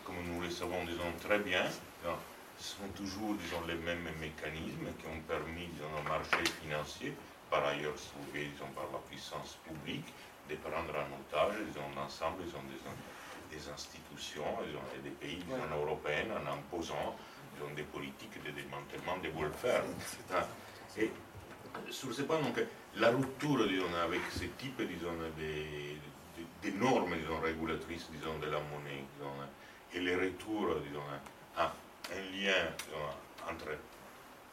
[0.04, 1.64] comme nous le savons, disons, très bien,
[2.02, 2.18] disons,
[2.58, 7.14] sont toujours, disons, les mêmes mécanismes qui ont permis, disons, au marché financier,
[7.50, 10.14] par ailleurs sauvé, disons, par la puissance publique,
[10.50, 15.76] de prendre en otage, disons, l'ensemble, disons, des, des institutions disons, et des pays, disons,
[15.76, 17.16] européens en imposant,
[17.54, 19.84] disons, des politiques de démantèlement des welfare.
[20.34, 20.46] Hein.
[20.98, 21.12] Et
[21.90, 22.60] sur ce point, donc,
[22.96, 25.98] la rupture, disons, avec ce type, disons, de,
[26.38, 29.32] de- de normes, disons, régulatrices, disons, de la monnaie, disons,
[29.94, 31.02] et le retour, disons,
[31.58, 31.72] à
[32.12, 33.70] un lien disons, entre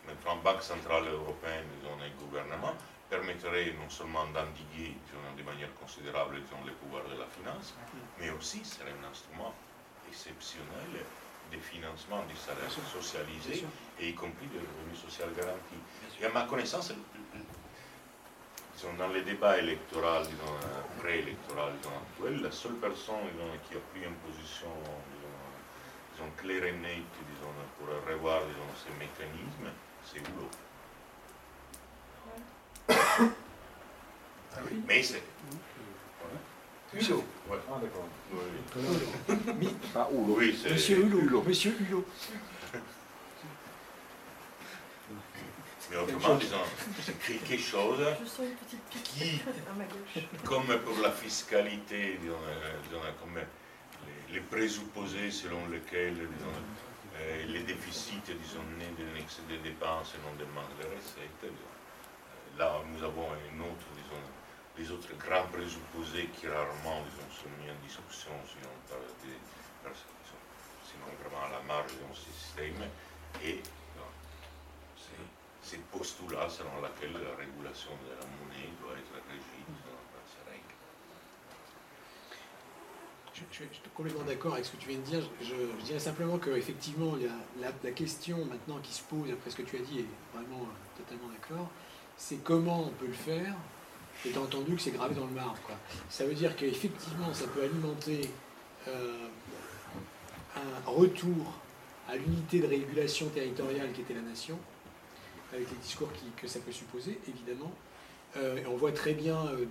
[0.06, 2.74] maintenant Banque centrale européenne disons, et gouvernement
[3.10, 4.94] permettrait non seulement d'endiguer
[5.36, 7.74] de manière considérable disons, les pouvoirs de la finance,
[8.18, 9.52] mais aussi serait un instrument
[10.08, 11.04] exceptionnel
[11.52, 13.64] de financement du salaire socialisé
[14.00, 15.80] et y compris des revenus sociaux garantis.
[16.20, 16.92] Et à ma connaissance,
[18.82, 20.56] disons, dans les débats électoraux, disons,
[21.00, 24.68] préélectoraux disons, actuels, la seule personne disons, qui a pris une position
[25.14, 25.38] disons,
[26.14, 29.70] disons, claire et nette disons, pour revoir disons, ces mécanismes,
[30.04, 30.50] c'est Hulot.
[34.86, 35.22] Mais c'est.
[36.94, 37.24] Hulot.
[37.48, 37.56] Ouais.
[37.70, 38.06] Ah, d'accord.
[38.32, 40.34] Oui, Ah, Hulot.
[40.38, 40.72] oui c'est.
[40.72, 41.42] Monsieur Hulot.
[41.46, 42.04] Monsieur Hulot.
[45.90, 46.56] Mais autrement, disons,
[47.02, 49.42] c'est quelque chose une qui,
[50.44, 56.58] comme pour la fiscalité, disons, euh, disons, comme les, les présupposés selon lesquels disons,
[57.18, 61.44] euh, les déficits disons, nés d'un excès de dépenses et non d'un manque de recettes.
[61.44, 61.50] Euh,
[62.58, 64.22] Là, nous avons un autre, disons,
[64.78, 69.36] les autres grands présupposés qui rarement disons, sont mis en discussion, sinon, par des,
[69.82, 69.92] par-
[70.84, 72.80] sinon vraiment à la marge de ce système.
[73.42, 73.60] Et
[75.72, 80.76] ces postulats selon lesquels la régulation de la monnaie doit être régie par ces règles.
[83.32, 85.22] Je, suis complètement d'accord avec ce que tu viens de dire.
[85.40, 87.16] Je, dirais simplement qu'effectivement,
[87.60, 90.62] la, la, question maintenant qui se pose, après ce que tu as dit, est vraiment
[90.62, 91.70] euh, totalement d'accord,
[92.18, 93.54] c'est comment on peut le faire,
[94.26, 95.56] étant entendu que c'est gravé dans le marbre.
[96.10, 98.28] Ça veut dire qu'effectivement, ça peut alimenter
[98.88, 99.26] euh,
[100.54, 101.54] un retour
[102.10, 104.58] à l'unité de régulation territoriale qui était la nation,
[105.52, 107.72] avec les discours que ça peut supposer, évidemment.
[108.36, 109.66] Euh, et on voit très bien euh,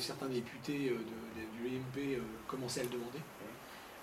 [0.00, 3.18] certains députés de, du EMP commencer à le demander.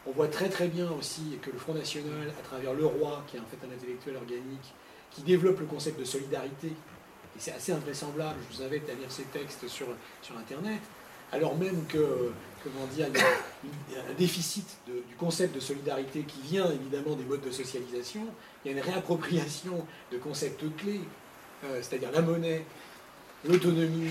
[0.07, 3.37] On voit très très bien aussi que le Front National, à travers le roi, qui
[3.37, 4.73] est en fait un intellectuel organique,
[5.09, 9.09] qui développe le concept de solidarité, et c'est assez invraisemblable, je vous invite à lire
[9.09, 9.87] ces textes sur,
[10.21, 10.79] sur Internet,
[11.31, 12.31] alors même que,
[12.65, 18.21] comment dire, un déficit du concept de solidarité qui vient évidemment des modes de socialisation,
[18.63, 21.01] il y a une réappropriation de concepts clés,
[21.63, 22.65] euh, c'est-à-dire la monnaie,
[23.47, 24.09] l'autonomie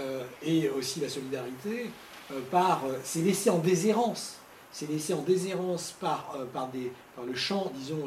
[0.00, 1.90] euh, et aussi la solidarité,
[2.32, 4.36] euh, par, c'est laissé en déshérence.
[4.72, 8.04] C'est laissé en déshérence par, par, le champ, disons,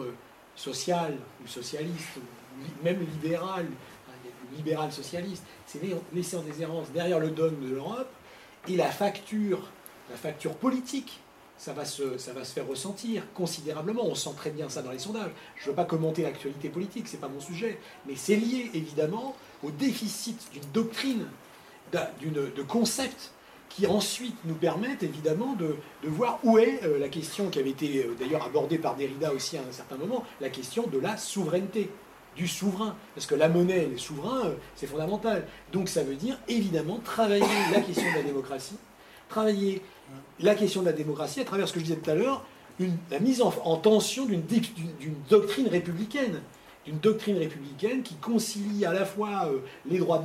[0.55, 2.19] social ou socialiste,
[2.81, 3.67] même libéral,
[4.55, 5.81] libéral socialiste, c'est
[6.13, 8.07] laissé en déshérence derrière le dogme de l'Europe,
[8.69, 9.59] et la facture,
[10.13, 11.19] la facture politique,
[11.57, 14.05] ça va, se, ça va se faire ressentir considérablement.
[14.05, 15.31] On sent très bien ça dans les sondages.
[15.57, 18.69] Je ne veux pas commenter l'actualité politique, ce n'est pas mon sujet, mais c'est lié
[18.73, 21.25] évidemment au déficit d'une doctrine,
[21.91, 23.33] de concept
[23.75, 25.75] qui ensuite nous permettent évidemment de,
[26.07, 29.57] voir où est euh, la question qui avait été euh, d'ailleurs abordée par Derrida aussi
[29.57, 31.89] à un certain moment, la question de la souveraineté,
[32.35, 32.95] du souverain.
[33.15, 35.47] Parce que la monnaie et les souverains, euh, c'est fondamental.
[35.71, 38.77] Donc ça veut dire évidemment travailler la question de la démocratie,
[39.33, 39.81] travailler
[40.39, 42.45] la question de la démocratie à travers ce que je disais tout à l'heure,
[43.11, 44.43] la mise en, tension d'une
[45.29, 46.41] doctrine républicaine.
[46.85, 49.59] D'une doctrine républicaine qui concilie à la fois euh,
[49.89, 50.21] les droits,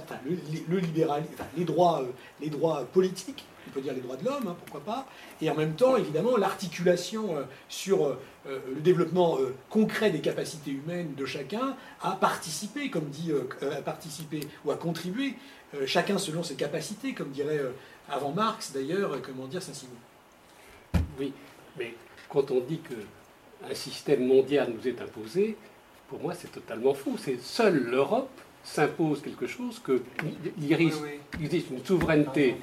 [1.56, 2.06] les droits, euh,
[2.40, 5.06] les droits politiques, on peut dire les droits de l'homme, hein, pourquoi pas,
[5.40, 9.38] et en même temps, évidemment, l'articulation euh, sur le développement
[9.68, 13.30] concret des capacités humaines de chacun à participer, comme dit,
[13.60, 15.34] à participer ou à contribuer,
[15.86, 17.60] chacun selon ses capacités, comme dirait
[18.10, 19.92] avant Marx d'ailleurs, comment dire Saint-Simon.
[21.18, 21.32] Oui,
[21.78, 21.94] mais
[22.28, 22.94] quand on dit que
[23.68, 25.56] un système mondial nous est imposé,
[26.08, 27.16] pour moi, c'est totalement faux.
[27.18, 28.30] C'est seule l'Europe
[28.64, 30.02] s'impose quelque chose que
[30.58, 30.72] il
[31.42, 32.56] existe une souveraineté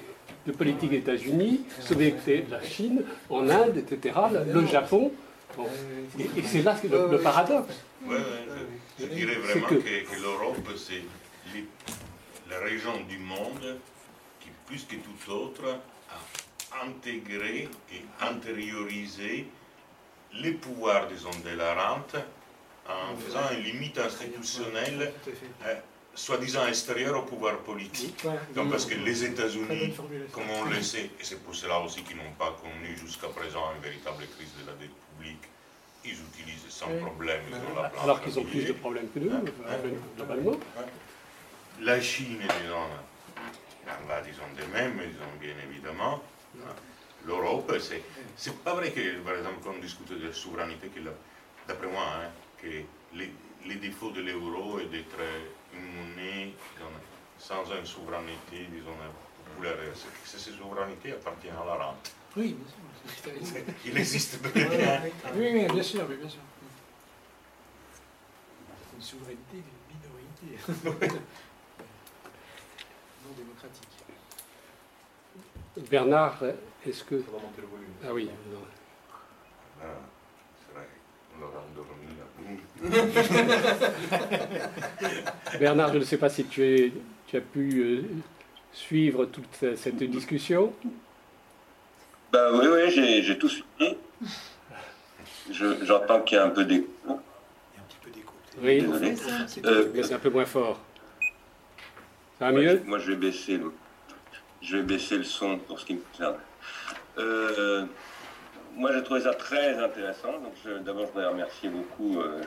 [0.46, 4.16] de politique des États-Unis, souveraineté de la Chine, en Inde, etc.,
[4.54, 5.12] le Japon.
[6.20, 7.74] Et, c'est là le, le paradoxe.
[9.00, 9.76] je, dirais vraiment que,
[10.22, 11.04] l'Europe, c'est
[12.50, 13.80] la région du monde
[14.40, 15.80] qui, plus que tout autre,
[16.10, 19.48] a intégré et intériorisé
[20.34, 22.16] les pouvoirs, disons, de la rente
[22.88, 25.12] en faisant une limite institutionnelle,
[25.66, 25.76] euh,
[26.14, 28.24] soi-disant extérieure au pouvoir politique.
[28.54, 29.94] Donc, parce que les États-Unis,
[30.32, 33.72] comme on le sait, et c'est pour cela aussi qu'ils n'ont pas connu jusqu'à présent
[33.76, 35.44] une véritable crise de la dette publique,
[36.04, 37.42] ils utilisent sans problème.
[38.04, 39.32] Alors qu'ils ont plus de problèmes que nous,
[40.16, 40.58] globalement.
[41.82, 42.88] La Chine, disons,
[43.86, 46.22] là, disons de même, disons bien évidemment.
[47.26, 47.74] L'Europe,
[48.38, 50.90] c'est pas vrai que, par exemple, quand on discute de la souveraineté,
[51.68, 52.30] d'après moi, hein,
[52.62, 52.68] que
[53.16, 53.32] les,
[53.66, 55.18] les défauts de l'euro est d'être
[55.74, 56.54] une monnaie
[57.38, 58.96] sans une souveraineté, disons,
[59.56, 59.76] populaire.
[60.24, 62.12] Cette souveraineté appartient à la rente.
[62.38, 63.64] Oui, bien sûr.
[63.86, 64.68] Il existe bien.
[65.36, 66.40] Oui, oui, bien sûr, bien sûr.
[68.96, 70.54] Une souveraineté d'une
[70.90, 71.20] minorité
[73.36, 73.88] démocratique.
[75.90, 76.38] Bernard,
[76.88, 77.24] est-ce que...
[78.04, 78.30] Ah oui.
[79.82, 79.86] Ah,
[80.60, 80.88] c'est vrai.
[85.60, 86.92] Bernard, je ne sais pas si tu,
[87.34, 88.04] as pu euh,
[88.72, 90.74] suivre toute cette discussion.
[92.32, 93.98] Bah oui, oui, j'ai tout suivi.
[95.52, 96.88] J'entends qu'il y a un peu d'écho.
[97.08, 97.20] Il y a un
[97.88, 98.34] petit peu d'écho.
[98.62, 98.82] Oui,
[99.66, 100.80] euh, mais c'est un peu moins fort.
[102.42, 103.72] Moi, je vais baisser le,
[104.62, 106.36] je vais baisser le son pour ce qui me concerne.
[107.18, 107.86] Euh,
[108.76, 110.34] moi, j'ai trouvé ça très intéressant.
[110.34, 112.42] Donc, d'abord, je voudrais remercier beaucoup euh,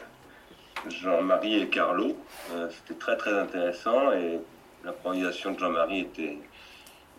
[0.91, 2.19] Jean-Marie et Carlo.
[2.53, 4.41] Euh, c'était très, très intéressant et
[4.85, 6.39] l'improvisation de Jean-Marie était,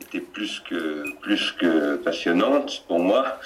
[0.02, 3.40] était plus, que, plus que passionnante pour moi.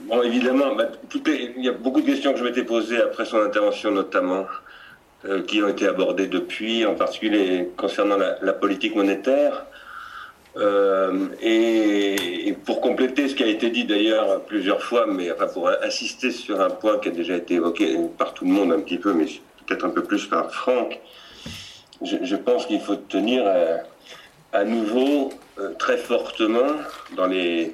[0.00, 0.88] Bon, évidemment, bah,
[1.26, 4.46] il y a beaucoup de questions que je m'étais posées après son intervention, notamment,
[5.46, 9.66] qui ont été abordées depuis, en particulier concernant la politique monétaire.
[10.56, 16.30] Euh, et, pour compléter ce qui a été dit d'ailleurs plusieurs fois, mais pour insister
[16.30, 19.12] sur un point qui a déjà été évoqué par tout le monde un petit peu,
[19.12, 19.26] mais
[19.66, 21.00] peut-être un peu plus par Franck,
[22.02, 23.76] je, pense qu'il faut tenir euh,
[24.52, 26.72] à, nouveau euh, très fortement
[27.16, 27.72] dans les,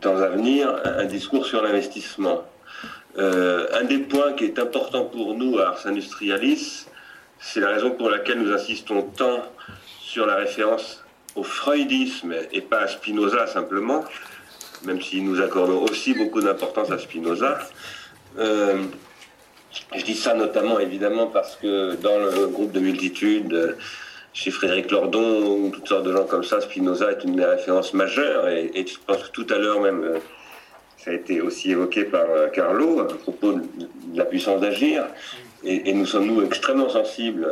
[0.00, 2.42] temps à venir un, discours sur l'investissement.
[3.18, 6.86] Un des points qui est important pour nous à Ars Industrialis,
[7.38, 9.42] c'est la raison pour laquelle nous insistons tant
[10.00, 11.04] sur la référence
[11.34, 14.04] au freudisme et pas à Spinoza simplement,
[14.84, 17.58] même si nous accordons aussi beaucoup d'importance à Spinoza,
[18.38, 18.84] Euh,
[19.94, 23.76] je dis ça notamment évidemment parce que dans le groupe de multitudes, euh,
[24.32, 27.92] chez Frédéric Lordon ou toutes sortes de gens comme ça, Spinoza est une des références
[27.92, 30.18] majeures et, je pense tout à l'heure même, euh,
[31.04, 33.62] ça a été aussi évoqué par Carlo à propos de
[34.14, 35.06] la puissance d'agir
[35.64, 37.48] et, nous sommes nous extrêmement sensibles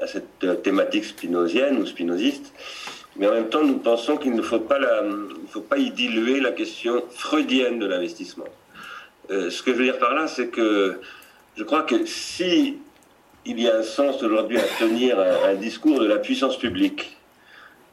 [0.00, 2.52] à cette thématique spinozienne ou spinoziste.
[3.16, 5.90] Mais en même temps, nous pensons qu'il ne faut pas, la, il faut pas y
[5.90, 8.48] diluer la question freudienne de l'investissement.
[9.30, 11.00] Euh, ce que je veux dire par là, c'est que
[11.56, 12.78] je crois que si
[13.46, 17.16] il y a un sens aujourd'hui à tenir un, discours de la puissance publique,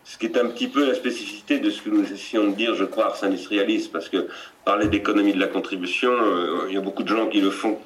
[0.04, 2.76] ce qui est un petit peu la spécificité de ce que nous essayons de dire,
[2.76, 4.28] je crois, Ars Industrialis, parce que
[4.66, 7.80] parler d'économie de la contribution, euh, il y a beaucoup de gens qui le font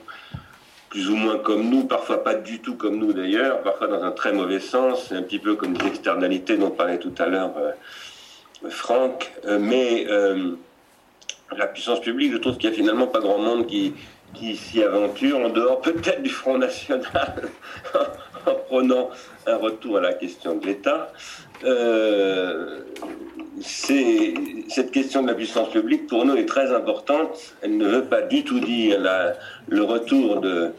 [0.89, 4.11] plus ou moins comme nous, parfois pas du tout comme nous d'ailleurs, parfois dans un
[4.11, 8.69] très mauvais sens, un petit peu comme des externalités dont parlait tout à l'heure euh,
[8.69, 10.07] Franck, euh, mais
[11.55, 13.93] la puissance publique, je trouve qu'il n'y a finalement pas grand monde qui
[14.55, 17.49] s'y aventure, en dehors peut-être du Front National,
[18.45, 19.09] en prenant
[19.45, 21.11] un retour à la question de l'État.
[23.61, 27.55] Cette question de la puissance publique, pour nous, est très importante.
[27.61, 28.99] Elle ne veut pas du tout dire
[29.67, 30.73] le retour de,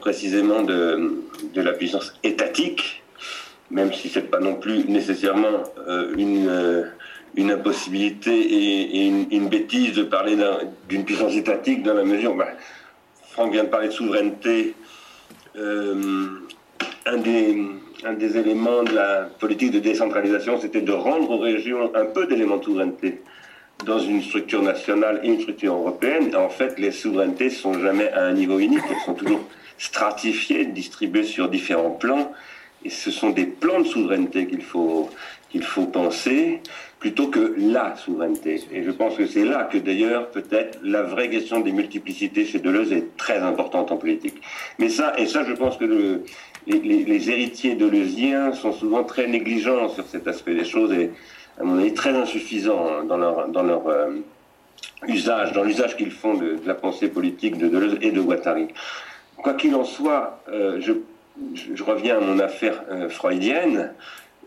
[0.00, 1.20] précisément de,
[1.54, 3.02] la puissance étatique,
[3.70, 6.84] même si ce n'est pas non plus nécessairement euh, une, euh,
[7.36, 10.36] une impossibilité et, une, bêtise de parler
[10.88, 12.34] d'une puissance étatique dans la mesure.
[12.34, 12.48] Bah,
[13.30, 14.74] Franck vient de parler de souveraineté.
[15.56, 16.40] Euh,
[17.06, 22.26] un, des, éléments de la politique de décentralisation, c'était de rendre aux régions un peu
[22.26, 23.20] d'éléments de souveraineté
[23.84, 26.34] dans une structure nationale et une structure européenne.
[26.36, 29.44] En fait, les souverainetés sont jamais à un niveau unique, elles sont toujours
[29.78, 32.32] stratifiées, distribuées sur différents plans.
[32.84, 35.10] Et ce sont des plans de souveraineté qu'il faut
[35.86, 36.60] penser
[36.98, 38.60] plutôt que la souveraineté.
[38.72, 42.58] Et je pense que c'est là que d'ailleurs peut-être la vraie question des multiplicités chez
[42.58, 44.40] Deleuze est très importante en politique.
[44.78, 46.22] Mais ça, et ça je pense que le,
[46.66, 51.10] les, les, les, héritiers deleuziens sont souvent très négligents sur cet aspect des choses et
[51.60, 54.10] à mon avis, très insuffisants dans leur, dans leur euh,
[55.06, 58.68] usage, dans l'usage qu'ils font de, la pensée politique de Deleuze et de Guattari.
[59.36, 60.92] Quoi qu'il en soit, euh, je,
[61.54, 63.92] je, reviens à mon affaire euh, freudienne.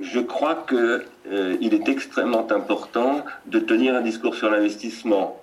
[0.02, 5.39] Je crois qu'il est extrêmement important de tenir un discours sur l'investissement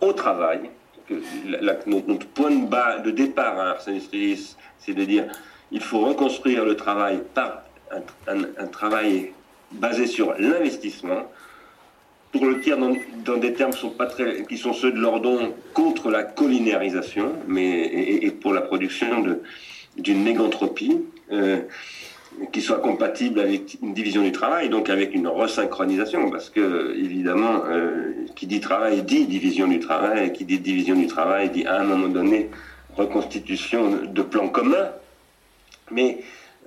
[0.00, 0.70] au travail.
[1.86, 4.00] Notre, point de, bas, de départ à Arsène
[4.78, 5.26] c'est de dire
[5.70, 7.62] il faut reconstruire le travail par
[8.26, 9.32] un, travail
[9.72, 11.30] basé sur l'investissement,
[12.30, 13.72] pour le dire dans, des termes
[14.48, 19.38] qui sont ceux de Lordon contre la collinéarisation, mais et, pour la production
[19.96, 21.62] d'une négantropie euh,
[22.52, 27.62] qui soit compatible avec une division du travail, donc avec une resynchronisation, parce que évidemment,
[27.68, 31.80] euh, qui dit travail dit division du travail, qui dit division du travail dit à
[31.80, 32.50] un moment donné
[32.96, 34.90] reconstitution de plans communs,
[35.90, 36.18] mais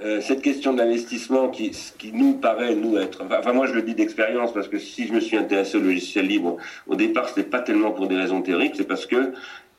[0.04, 3.82] euh, cette question de l'investissement qui, qui, nous paraît nous être, enfin moi je le
[3.82, 6.58] dis d'expérience parce que si je me suis intéressé au logiciel libre,
[6.88, 9.34] au départ ce n'est pas tellement pour des raisons théoriques, c'est parce que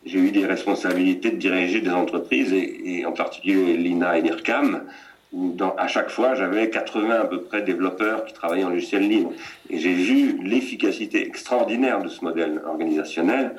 [0.07, 4.85] j'ai eu des responsabilités de diriger des entreprises et, en particulier l'INA et l'IRCAM
[5.33, 9.33] dans, à chaque fois j'avais 80 à peu près développeurs qui travaillaient en logiciel libre
[9.71, 13.57] et j'ai vu l'efficacité extraordinaire de ce modèle organisationnel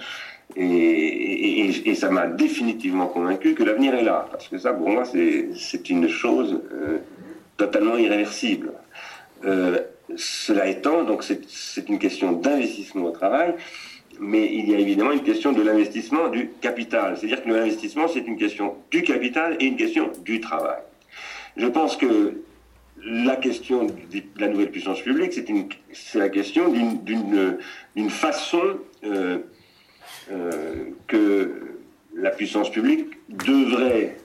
[0.55, 4.27] et, ça m'a définitivement convaincu que l'avenir est là.
[4.31, 6.99] Parce que ça, pour moi, c'est une chose euh,
[7.57, 8.71] totalement irréversible.
[9.45, 9.79] Euh,
[10.15, 13.55] cela étant, donc c'est une question d'investissement au travail,
[14.19, 17.17] mais il y a évidemment une question de l'investissement du capital.
[17.17, 20.79] C'est-à-dire que l'investissement, c'est une question du capital et une question du travail.
[21.57, 22.43] Je pense que
[23.03, 23.93] la question de
[24.37, 25.33] la nouvelle puissance publique,
[25.93, 28.61] c'est la question d'une façon
[29.03, 29.39] euh,
[30.31, 30.73] euh,
[31.07, 31.77] que
[32.15, 34.17] la puissance publique devrait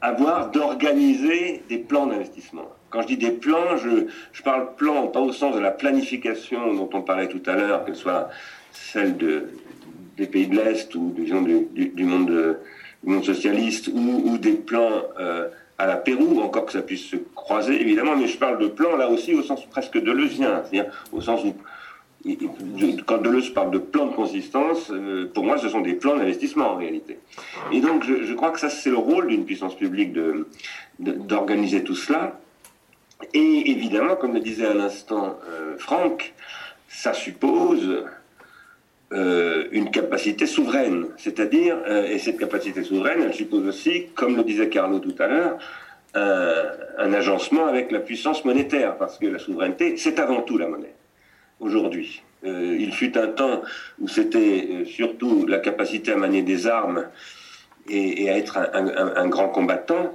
[0.00, 2.68] avoir d'organiser des plans d'investissement.
[2.90, 6.90] Quand je dis des plans, je, parle plan pas au sens de la planification dont
[6.92, 8.28] on parlait tout à l'heure, qu'elle soit
[8.72, 9.50] celle de,
[10.16, 15.48] des pays de l'Est ou du, du, monde, socialiste ou, ou des plans euh,
[15.78, 18.96] à la Pérou, encore que ça puisse se croiser évidemment, mais je parle de plans
[18.96, 21.54] là aussi au sens presque de leusien, c'est-à-dire au sens où
[23.06, 26.72] quand Deleuze parle de plans de consistance, euh, pour moi, ce sont des plans d'investissement
[26.72, 27.18] en réalité.
[27.72, 30.16] Et donc, je, crois que ça, c'est le rôle d'une puissance publique
[30.98, 32.38] d'organiser tout cela.
[33.32, 36.34] Et évidemment, comme le disait à l'instant euh, Franck,
[36.88, 38.04] ça suppose
[39.12, 41.06] euh, une capacité souveraine.
[41.16, 41.76] C'est-à-dire,
[42.08, 45.58] et cette capacité souveraine, elle suppose aussi, comme le disait Carlo tout à l'heure,
[46.14, 50.94] un agencement avec la puissance monétaire, parce que la souveraineté, c'est avant tout la monnaie
[51.60, 52.22] aujourd'hui.
[52.44, 53.62] Euh, il fut un temps
[53.98, 57.06] où c'était euh, surtout la capacité à manier des armes
[57.88, 60.12] et, à être un, grand combattant,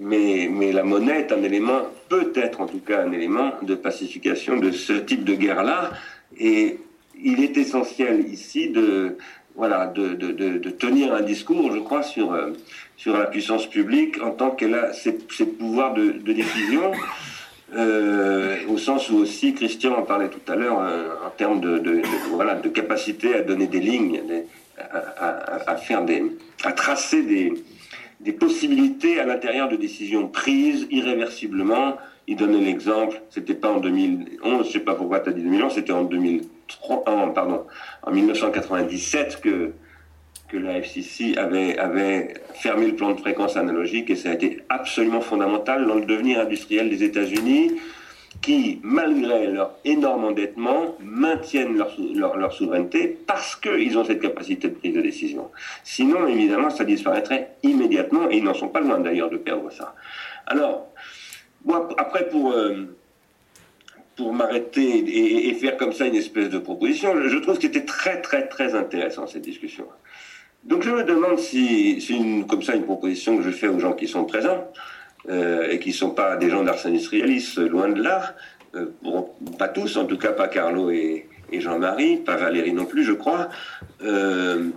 [0.00, 4.56] mais, mais, la monnaie est un élément, peut-être en tout cas un élément de pacification
[4.56, 5.92] de ce type de guerre-là,
[6.36, 6.80] et
[7.22, 9.16] il est essentiel ici de,
[9.56, 12.52] voilà, de, de, de, tenir un discours, je crois, sur, euh,
[12.96, 16.92] sur la puissance publique en tant qu'elle a ses, ses pouvoirs de, décision.
[17.74, 22.00] Euh, au sens où aussi Christian en parlait tout à l'heure euh, en termes de,
[22.30, 24.22] voilà, de capacité à donner des lignes,
[24.78, 26.22] à, à, faire des,
[26.62, 27.52] à tracer des,
[28.20, 31.96] des possibilités à l'intérieur de décisions prises irréversiblement.
[32.28, 35.74] Il donnait l'exemple, c'était pas en 2011, je sais pas pourquoi tu as dit 2011,
[35.74, 36.04] c'était en
[36.68, 37.66] 2003, pardon,
[38.02, 39.72] en 1997 que
[40.48, 44.62] que la FCC avait, avait fermé le plan de fréquence analogique et ça a été
[44.68, 47.72] absolument fondamental dans le devenir industriel des États-Unis
[48.42, 54.74] qui, malgré leur énorme endettement, maintiennent leur, leur, souveraineté parce qu'ils ont cette capacité de
[54.74, 55.50] prise de décision.
[55.82, 59.94] Sinon, évidemment, ça disparaîtrait immédiatement et ils n'en sont pas loin d'ailleurs de perdre ça.
[60.46, 60.88] Alors,
[61.64, 62.52] moi, après, pour...
[62.52, 62.96] Euh,
[64.16, 67.14] pour m'arrêter et, faire comme ça une espèce de proposition.
[67.28, 69.86] Je, trouve que c'était très, très, très intéressant cette discussion.
[70.64, 74.08] Donc je me demande si, comme ça une proposition que je fais aux gens qui
[74.08, 74.68] sont présents
[75.28, 78.34] euh, et qui ne sont pas des gens d'Ars Industrialis, loin de là,
[78.74, 78.86] euh,
[79.58, 83.48] pas tous, en tout cas pas Carlo et, Jean-Marie, pas Valérie non plus, je crois.
[84.02, 84.70] Euh,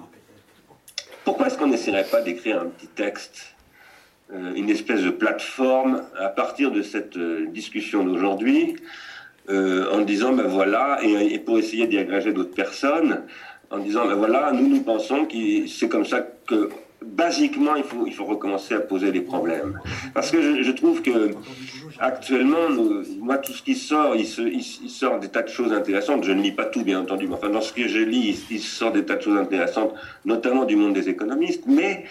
[1.23, 3.55] pourquoi est-ce qu'on n'essaierait pas d'écrire un petit texte,
[4.31, 7.17] une espèce de plateforme à partir de cette
[7.51, 8.75] discussion d'aujourd'hui,
[9.49, 13.23] en disant ben voilà, et, pour essayer d'y agréger d'autres personnes,
[13.71, 16.69] en disant, ben voilà, nous, nous pensons que c'est comme ça que,
[17.05, 19.79] basiquement, il faut, il faut recommencer à poser des problèmes.
[20.13, 21.31] Parce que je, trouve que,
[21.99, 22.69] actuellement,
[23.19, 24.25] moi, tout ce qui sort, il,
[24.63, 26.23] sort des tas de choses intéressantes.
[26.23, 28.59] Je ne lis pas tout, bien entendu, mais enfin, dans ce que je lis, il
[28.59, 29.93] sort des tas de choses intéressantes,
[30.25, 32.05] notamment du monde des économistes, mais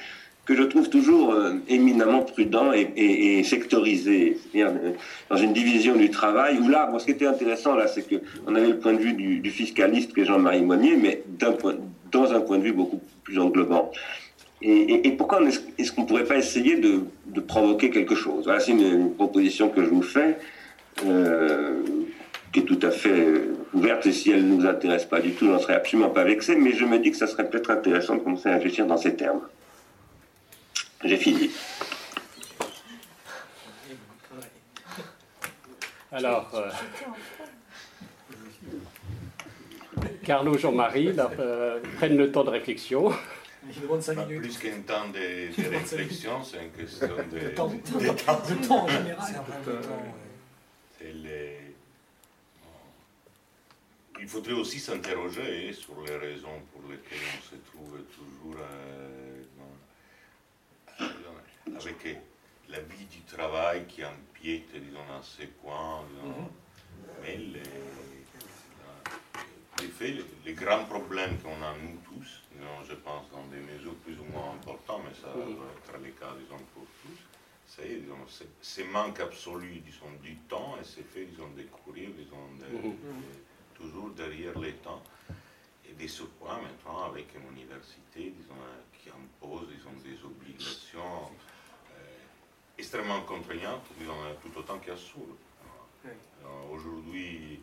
[0.48, 4.92] que je trouve toujours euh, éminemment prudent et, sectorisé, c'est-à-dire euh,
[5.28, 8.68] dans une division du travail, où là, ce qui était intéressant, là, c'est qu'on avait
[8.68, 11.22] le point de vue du, fiscaliste que Jean-Marie Monnier, mais
[12.10, 13.92] dans un point de vue beaucoup plus englobant.
[14.62, 15.40] Et, pourquoi
[15.76, 17.02] est-ce qu'on ne pourrait pas essayer de,
[17.46, 18.44] provoquer quelque chose?
[18.44, 20.38] Voilà, c'est une, proposition que je vous fais,
[21.04, 21.82] euh,
[22.54, 23.42] qui est tout à fait
[23.74, 26.56] ouverte, et si elle ne nous intéresse pas du tout, j'en serais absolument pas vexé,
[26.56, 29.14] mais je me dis que ça serait peut-être intéressant de commencer à réfléchir dans ces
[29.14, 29.42] termes.
[31.04, 31.50] J'ai fini.
[36.10, 36.70] Alors, euh,
[40.24, 43.12] Carlo Jean-Marie euh, prennent le temps de réflexion.
[43.70, 44.40] Il demande 5 minutes.
[44.42, 48.88] Plus qu'un temps de, de réflexion, c'est une question de, de, temps, de, temps, en
[48.88, 49.34] général.
[54.20, 59.42] Il faudrait aussi s'interroger sur les raisons pour lesquelles on se trouve toujours euh,
[61.78, 62.18] avec
[62.68, 66.02] la vie du travail qui empiète, disons, dans ces points.
[66.02, 66.48] Mhm.
[67.22, 67.62] Mais les,
[70.00, 72.42] les, les, grands problèmes qu'on a nous tous,
[72.88, 75.56] je pense dans des mesures plus ou moins importantes, mais ça mhm.
[75.56, 77.18] va être le cas, disons, pour tous,
[77.66, 78.00] c'est
[78.60, 82.94] ce manque absolu, disons, du temps et c'est fait, disons, de courir, disons, mhm.
[83.74, 85.02] toujours derrière les temps.
[85.88, 88.60] Et des surpoints maintenant avec une université, disons,
[88.92, 91.30] qui impose, disons, des obligations
[92.78, 93.82] extrêmement contraignante,
[94.42, 95.36] tout autant qu'absurde.
[96.72, 97.60] Aujourd'hui,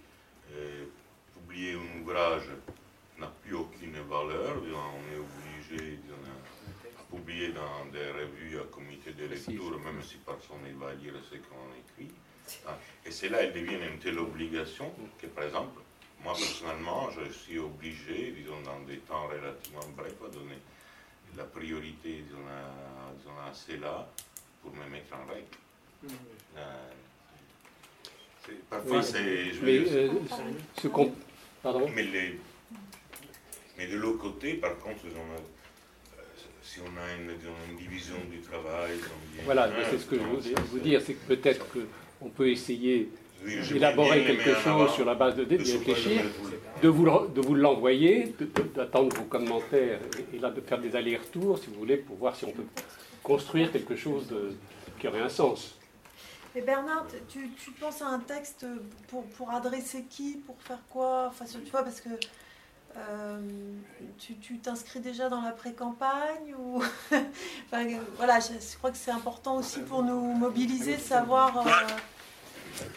[0.54, 0.86] euh,
[1.34, 2.50] publier un ouvrage
[3.18, 9.26] n'a plus aucune valeur, on est obligé de publier dans des revues à comité de
[9.26, 12.14] lecture, même si personne ne va lire ce qu'on écrit.
[12.68, 15.82] Ah, et c'est là, elle devient une telle obligation que, par exemple,
[16.24, 20.58] moi personnellement, je suis obligé, disons, dans des temps relativement brefs, à donner
[21.38, 24.08] la priorité disons, à, à cela
[24.66, 25.46] pour me mettre en règle.
[26.58, 29.52] Euh, parfois, c'est.
[29.62, 30.10] Mais, euh,
[30.82, 30.88] ce
[31.64, 31.90] Pardon?
[31.96, 32.40] mais, les,
[33.78, 36.24] mais de l'autre côté, par contre, on a, euh,
[36.62, 38.92] si on a une, une, division du travail.
[39.46, 43.10] Voilà, c'est ce que je voulais vous dire, c'est que peut-être qu'on peut essayer
[43.44, 46.22] d'élaborer quelque chose sur la base de, de réfléchir,
[46.82, 48.34] de vous, de vous l'envoyer,
[48.76, 50.00] d'attendre vos commentaires
[50.34, 52.66] et, là de faire des allers-retours, si vous voulez, pour voir si on peut
[53.26, 54.56] construire quelque chose de,
[55.00, 55.76] qui aurait un sens.
[56.56, 58.66] Et Bernard, tu, tu, penses à un texte
[59.10, 61.26] pour, pour adresser qui, pour faire quoi?
[61.28, 62.10] Enfin, tu vois, parce que
[62.98, 63.40] euh,
[64.20, 69.80] tu t'inscris déjà dans la pré-campagne ou enfin, voilà, je, crois que c'est important aussi
[69.80, 71.72] pour nous mobiliser, savoir euh,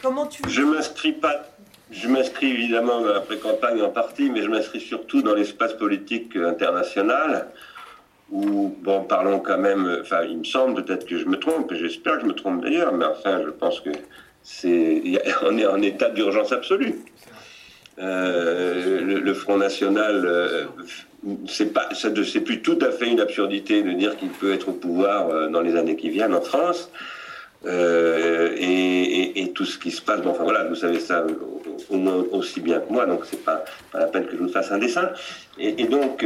[0.01, 0.43] comment tu.
[0.49, 1.47] Je m'inscris pas.
[1.91, 6.37] je m'inscris évidemment dans la pré-campagne en partie, mais je m'inscris surtout dans l'espace politique
[6.37, 7.51] international,
[8.31, 12.17] où, bon, parlons quand même, enfin, il me semble peut-être que je me trompe, j'espère
[12.17, 13.91] que je me trompe d'ailleurs, mais enfin, je pense que
[14.43, 15.03] c'est,
[15.43, 16.95] on est en état d'urgence absolue.
[18.01, 20.65] Euh, le, Front National, euh,
[21.49, 24.73] c'est pas, c'est plus tout à fait une absurdité de dire qu'il peut être au
[24.73, 26.91] pouvoir euh, dans les années qui viennent en France.
[27.67, 30.21] Euh, et, tout ce qui se passe.
[30.21, 31.27] Bon, enfin voilà, vous savez ça
[31.91, 34.49] au, moins aussi bien que moi, donc c'est pas, pas la peine que je vous
[34.49, 35.11] fasse un dessin.
[35.59, 36.25] Et, donc,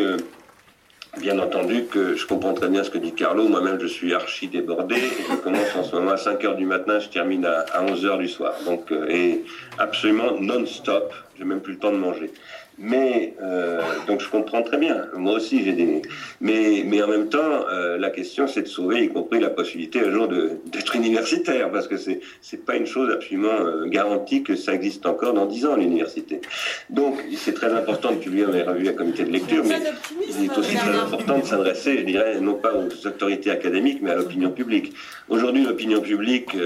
[1.21, 3.49] bien entendu que je comprends très bien ce que dit Carlo.
[3.49, 4.97] Moi-même, je suis archi débordé.
[5.31, 8.07] je commence en ce moment à 5 heures du matin, je termine à, à 11
[8.07, 8.55] heures du soir.
[8.65, 9.45] Donc, et
[9.79, 11.13] absolument non-stop.
[11.39, 12.31] J'ai même plus le temps de manger.
[12.79, 15.07] Mais euh, donc je comprends très bien.
[15.17, 16.03] Moi aussi j'ai des.
[16.41, 20.01] Mais mais en même temps, euh, la question c'est de sauver, y compris la possibilité
[20.01, 24.57] un jour d'être universitaire, parce que c'est c'est pas une chose absolument euh, garantie que
[24.57, 26.41] ça existe encore dans dix ans l'université.
[26.89, 29.81] Donc c'est très important de publier dans les revues à comité de lecture, mais
[30.29, 34.13] il est aussi très important de s'adresser, je dirais, non pas aux autorités académiques, mais
[34.13, 34.95] à l'opinion publique.
[35.29, 36.57] Aujourd'hui, l'opinion publique,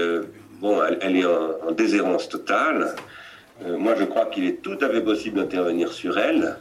[0.61, 2.95] bon, elle, est en, en déshérence totale.
[3.65, 6.57] Euh, moi, je crois qu'il est tout à fait possible d'intervenir sur elle.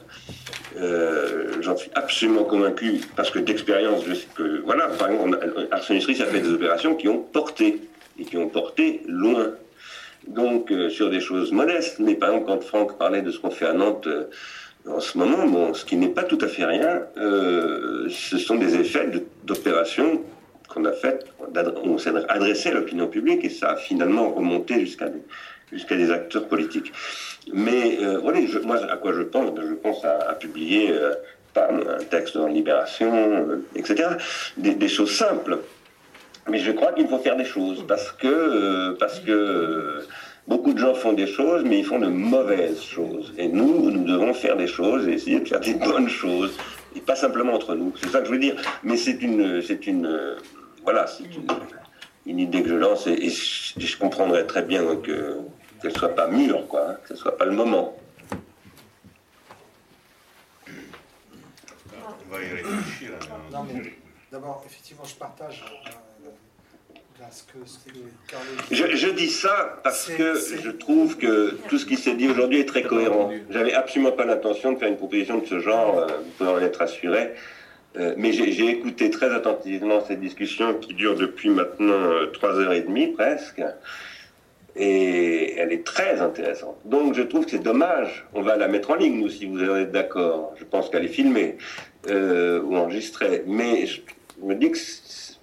[0.79, 5.39] Euh, j'en suis absolument convaincu parce que d'expérience, je sais que, voilà, par exemple,
[5.71, 7.81] Arsenistris a fait des opérations qui ont porté
[8.19, 9.53] et qui ont porté loin.
[10.27, 13.51] Donc, euh, sur des choses modestes, mais par exemple, quand Franck parlait de ce qu'on
[13.51, 14.09] fait à Nantes
[14.89, 18.77] en ce moment, bon, ce qui n'est pas tout à fait rien, ce sont des
[18.77, 19.11] effets
[19.45, 20.23] d'opérations
[20.69, 21.27] qu'on a faites,
[21.83, 25.09] on s'est adressé à l'opinion publique et ça a finalement remonté jusqu'à
[25.73, 26.93] jusqu'à des acteurs politiques.
[27.53, 31.15] Mais euh, voilà, moi, à quoi je pense ben, Je pense à, publier euh,
[31.57, 34.09] un texte en Libération, euh, etc.
[34.57, 35.59] Des, choses simples.
[36.49, 40.05] Mais je crois qu'il faut faire des choses parce que, parce que
[40.47, 43.33] beaucoup de gens font des choses, mais ils font de mauvaises choses.
[43.37, 46.57] Et nous, nous devons faire des choses et essayer de faire des bonnes choses.
[46.95, 47.93] Et pas simplement entre nous.
[48.01, 48.57] C'est ça que je veux dire.
[48.85, 50.37] Mais c'est une, c'est une,
[50.87, 51.47] voilà, c'est une,
[52.27, 55.39] une, idée que je lance et, je, comprendrais très bien que
[55.81, 57.97] qu'elle ne soit pas mûre, quoi, hein, que ce ne soit pas le moment.
[62.29, 63.11] On va y réfléchir.
[63.53, 63.67] Non,
[64.33, 67.59] d'abord, effectivement, je partage euh, ce que,
[68.71, 72.61] je, je, dis ça parce que je trouve que tout ce qui s'est dit aujourd'hui
[72.61, 73.33] est très cohérent.
[73.51, 76.59] J'avais absolument pas l'intention de faire une proposition de ce genre, euh, vous pouvez en
[76.61, 77.33] être assuré.
[77.97, 82.83] Euh, mais j'ai écouté très attentivement cette discussion qui dure depuis maintenant trois heures et
[82.83, 83.63] demie presque.
[84.77, 86.77] Et elle est très intéressante.
[86.85, 88.27] Donc je trouve que c'est dommage.
[88.35, 90.55] On va la mettre en ligne, nous, si vous êtes d'accord.
[90.59, 91.57] Je pense qu'elle est filmée
[92.11, 93.43] euh, ou enregistrée.
[93.47, 94.01] Mais je
[94.43, 94.79] me dis que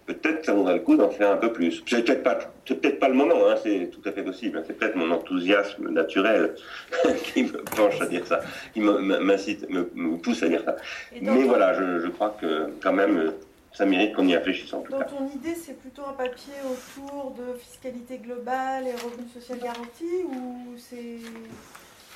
[0.06, 1.84] peut-être ça vaudrait le coup d'en faire un peu plus.
[1.88, 4.64] C'est peut-être pas, peut-être pas le moment, hein, c'est tout à fait possible.
[4.68, 6.54] C'est peut-être mon enthousiasme naturel
[7.24, 8.42] qui me penche à dire ça,
[8.74, 10.76] qui m'incite, me, pousse à dire ça.
[11.22, 13.34] Mais voilà, je, je, crois que quand même
[13.74, 15.04] ça mérite qu'on y réfléchisse en tout cas.
[15.04, 20.76] ton idée, c'est plutôt un papier autour de fiscalité globale et revenu social garanti ou
[20.78, 21.18] c'est.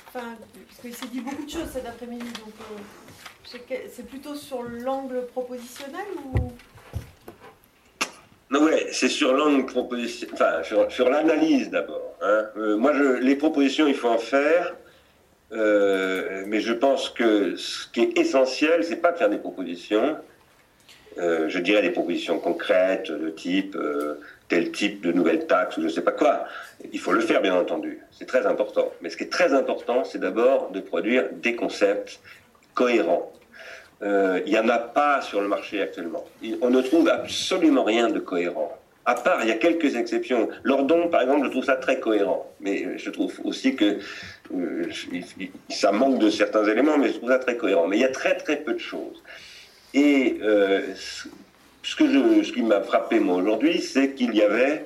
[0.08, 0.36] Enfin,
[0.68, 5.26] parce qu'il s'est dit beaucoup de choses cet après-midi, donc euh, c'est plutôt sur l'angle
[5.26, 6.52] propositionnel ou?
[8.50, 12.16] Non, ouais, c'est sur l'angle propositionnel, enfin, sur, l'analyse d'abord.
[12.22, 12.46] Hein.
[12.56, 14.74] Euh, moi, je, les propositions, il faut en faire.
[15.50, 20.18] Euh, mais je pense que ce qui est essentiel, c'est pas de faire des propositions,
[21.18, 25.80] euh, je dirais, des propositions concrètes de type euh, tel type de nouvelle taxe ou
[25.80, 26.44] je ne sais pas quoi.
[26.92, 27.98] Il faut le faire, bien entendu.
[28.12, 28.92] C'est très important.
[29.02, 32.20] Mais ce qui est très important, c'est d'abord de produire des concepts
[32.74, 33.32] cohérents.
[34.02, 36.24] Euh, il n'y en a pas sur le marché actuellement.
[36.62, 38.78] On ne trouve absolument rien de cohérent.
[39.04, 40.48] À part, il y a quelques exceptions.
[40.62, 42.46] L'ordon, par exemple, je trouve ça très cohérent.
[42.60, 43.98] Mais je trouve aussi que
[45.68, 47.88] ça manque de certains éléments, mais je trouve ça très cohérent.
[47.88, 49.22] Mais il y a très très peu de choses.
[49.94, 50.82] Et euh,
[51.82, 54.84] ce, qui m'a frappé moi aujourd'hui, c'est qu'il y avait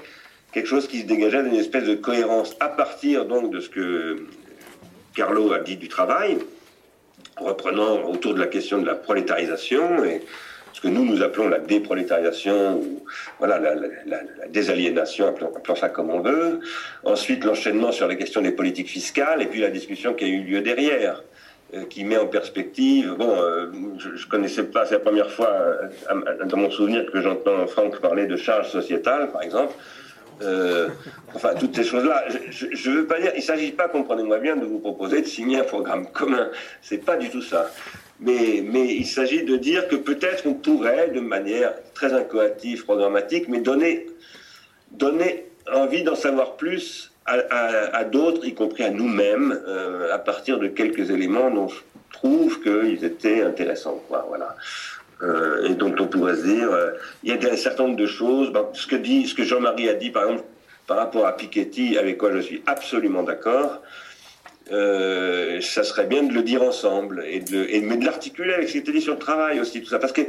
[0.53, 4.27] quelque chose qui se dégageait d'une espèce de cohérence à partir donc de ce que
[5.15, 6.39] Carlo a dit du travail,
[7.37, 10.23] reprenant autour de la question de la prolétarisation et
[10.73, 13.05] ce que nous nous appelons la déprolétarisation ou
[13.39, 16.61] voilà la, la désaliénation, appelons, ça comme on veut.
[17.05, 20.43] Ensuite l'enchaînement sur les questions des politiques fiscales et puis la discussion qui a eu
[20.43, 21.23] lieu derrière.
[21.75, 23.15] Euh, qui met en perspective.
[23.19, 27.23] Bon, euh, je, ne connaissais pas, c'est la première fois euh, dans mon souvenir que
[27.23, 29.73] j'entends Franck parler de charge sociétale, par exemple.
[31.35, 32.25] enfin, toutes ces choses-là.
[32.51, 35.27] Je ne veux pas dire, il ne s'agit pas, comprenez-moi bien, de vous proposer de
[35.27, 36.51] signer un programme commun.
[36.83, 37.71] C'est pas du tout ça.
[38.21, 43.49] Mais, mais il s'agit de dire que peut-être on pourrait, de manière très incoative, programmatique,
[43.49, 44.09] mais donner,
[44.91, 49.61] donner envie d'en savoir plus à, d'autres, y compris à nous-mêmes,
[50.13, 51.81] à partir de quelques éléments dont je
[52.13, 54.03] trouve qu'ils étaient intéressants.
[54.09, 54.57] Quoi, voilà.
[55.65, 56.71] et dont on pourrait se dire,
[57.23, 58.53] il y a un certain nombre de choses.
[58.75, 60.45] ce que dit, ce que Jean-Marie a dit, par exemple,
[60.87, 63.83] par rapport à Piketty, avec quoi je suis absolument d'accord.
[64.71, 68.69] Euh, ça serait bien de le dire ensemble, et de, et, mais de l'articuler avec
[68.69, 69.99] ce qui était dit sur le travail aussi, tout ça.
[69.99, 70.23] Parce que,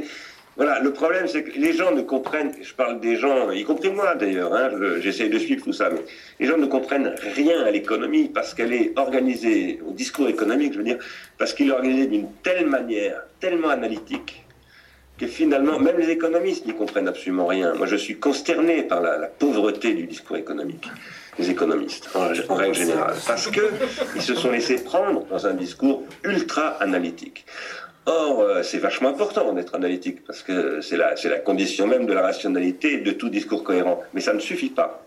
[0.56, 3.90] voilà, le problème, c'est que les gens ne comprennent, je parle des gens, y compris
[3.90, 6.00] moi d'ailleurs, hein, j'essaie de suivre tout ça, mais
[6.38, 10.78] les gens ne comprennent rien à l'économie parce qu'elle est organisée, au discours économique, je
[10.78, 10.98] veux dire,
[11.38, 14.44] parce qu'il est organisé d'une telle manière, tellement analytique,
[15.18, 17.74] que finalement, même les économistes n'y comprennent absolument rien.
[17.74, 20.88] Moi, je suis consterné par la, pauvreté du discours économique
[21.38, 26.68] des économistes, en, règle générale, parce qu'ils se sont laissés prendre dans un discours ultra
[26.80, 27.44] analytique.
[28.06, 32.12] Or, euh, c'est vachement important d'être analytique, parce que c'est la, la condition même de
[32.12, 34.02] la rationalité et de tout discours cohérent.
[34.12, 35.06] Mais ça ne suffit pas.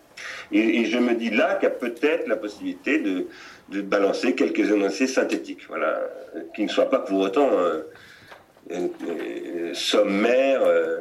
[0.52, 3.28] Et, je me dis là qu'il y a peut-être la possibilité de,
[3.70, 6.02] de, balancer quelques énoncés synthétiques, voilà,
[6.56, 7.50] qui ne soient pas pour autant...
[7.52, 7.84] Euh,
[9.74, 11.00] sommaire euh,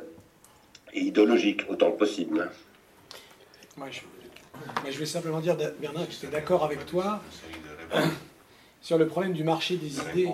[0.92, 2.48] et idéologique autant que possible.
[3.76, 3.88] Moi
[4.88, 7.20] je, vais simplement dire, Bernard, que je suis d'accord avec toi
[8.80, 10.30] sur le problème du marché des idées.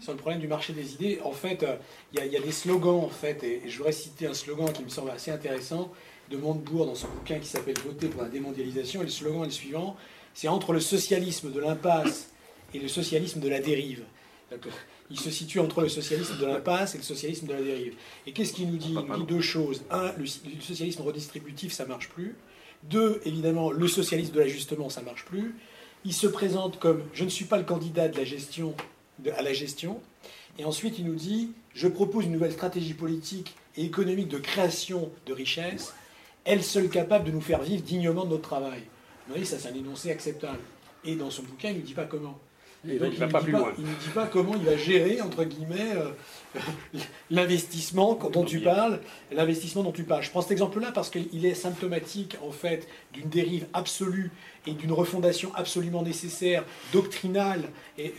[0.00, 1.76] Sur le problème du marché des idées, en fait, euh,
[2.12, 4.88] il y, a des slogans, en fait, et, je voudrais citer un slogan qui me
[4.88, 5.92] semble assez intéressant
[6.30, 9.00] de Montebourg dans son bouquin qui s'appelle Voter pour la démondialisation.
[9.02, 9.96] Et le slogan est le suivant
[10.34, 12.28] c'est entre le socialisme de l'impasse
[12.74, 14.04] et le socialisme de la dérive
[15.10, 17.94] il se situe entre le socialisme de l'impasse et le socialisme de la dérive.
[18.26, 18.90] Et qu'est-ce qu'il nous dit?
[18.90, 19.82] Il nous dit deux choses.
[19.90, 22.36] Un, le, socialisme redistributif, ça marche plus.
[22.84, 25.54] Deux, évidemment, le socialisme de l'ajustement, ça marche plus.
[26.04, 28.74] Il se présente comme je ne suis pas le candidat de la gestion
[29.36, 30.00] à la gestion.
[30.58, 35.10] Et ensuite, il nous dit je propose une nouvelle stratégie politique et économique de création
[35.26, 35.92] de richesses,
[36.44, 38.80] elle seule capable de nous faire vivre dignement de notre travail.
[39.26, 40.60] Vous voyez, ça, c'est un énoncé acceptable.
[41.04, 42.38] Et dans son bouquin, il ne nous dit pas comment
[42.84, 46.60] il, ne dit pas comment il va gérer, entre guillemets, euh,
[47.30, 49.00] l'investissement dont tu parles,
[49.32, 50.22] l'investissement dont tu parles.
[50.22, 54.30] Je prends cet exemple-là parce qu'il est symptomatique, en fait, d'une dérive absolue
[54.66, 57.70] et d'une refondation absolument nécessaire, doctrinale,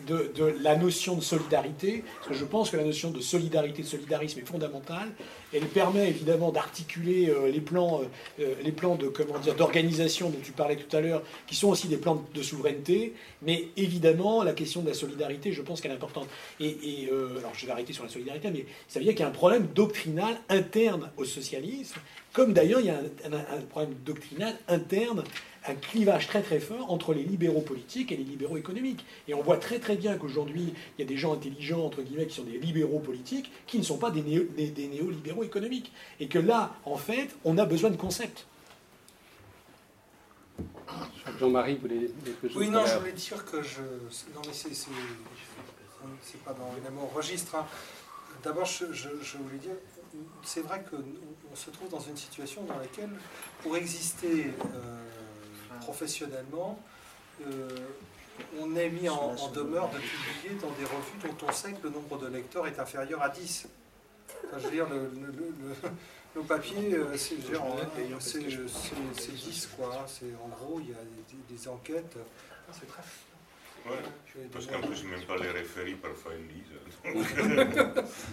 [0.07, 2.03] de, la notion de solidarité.
[2.17, 5.09] Parce que je pense que la notion de solidarité, de solidarisme est fondamentale.
[5.53, 10.29] Elle permet évidemment d'articuler euh, les plans, euh, euh, les plans de comment dire d'organisation
[10.29, 13.13] dont tu parlais tout à l'heure, qui sont aussi des plans de souveraineté.
[13.41, 16.27] Mais évidemment, la question de la solidarité, je pense qu'elle est importante.
[16.59, 19.29] Et, alors, je vais arrêter sur la solidarité, mais ça veut dire qu'il y a
[19.29, 21.99] un problème doctrinal interne au socialisme,
[22.33, 25.23] comme d'ailleurs il y a un problème doctrinal interne
[25.67, 29.05] un clivage très très fort entre les libéraux politiques et les libéraux économiques.
[29.27, 32.27] Et on voit très très bien qu'aujourd'hui, il y a des gens intelligents, entre guillemets,
[32.27, 35.91] qui sont des libéraux politiques, qui ne sont pas des, des, néolibéraux économiques.
[36.19, 38.45] Et que là, en fait, on a besoin de concepts.
[41.39, 43.81] Jean-Marie voulait dire quelque chose Oui, non, je voulais dire que je.
[44.33, 47.55] Non, mais c'est pas dans le même registre.
[47.55, 47.65] Hein.
[48.43, 49.75] D'abord, je, voulais dire,
[50.43, 53.09] c'est vrai qu'on se trouve dans une situation dans laquelle,
[53.61, 54.45] pour exister
[54.75, 54.99] euh,
[55.79, 56.79] professionnellement,
[57.45, 57.69] euh,
[58.59, 61.89] on est mis en, demeure de publier dans des revues dont on sait que le
[61.89, 63.67] nombre de lecteurs est inférieur à 10.
[64.53, 65.11] je veux dire, le,
[66.35, 67.51] le, papier, euh, c'est 10,
[69.75, 70.05] quoi.
[70.43, 70.97] En gros, il y a
[71.49, 72.17] des, enquêtes.
[72.71, 73.01] C'est très
[74.51, 76.65] parce qu'en plus, même pas les référés parfois ils lisent.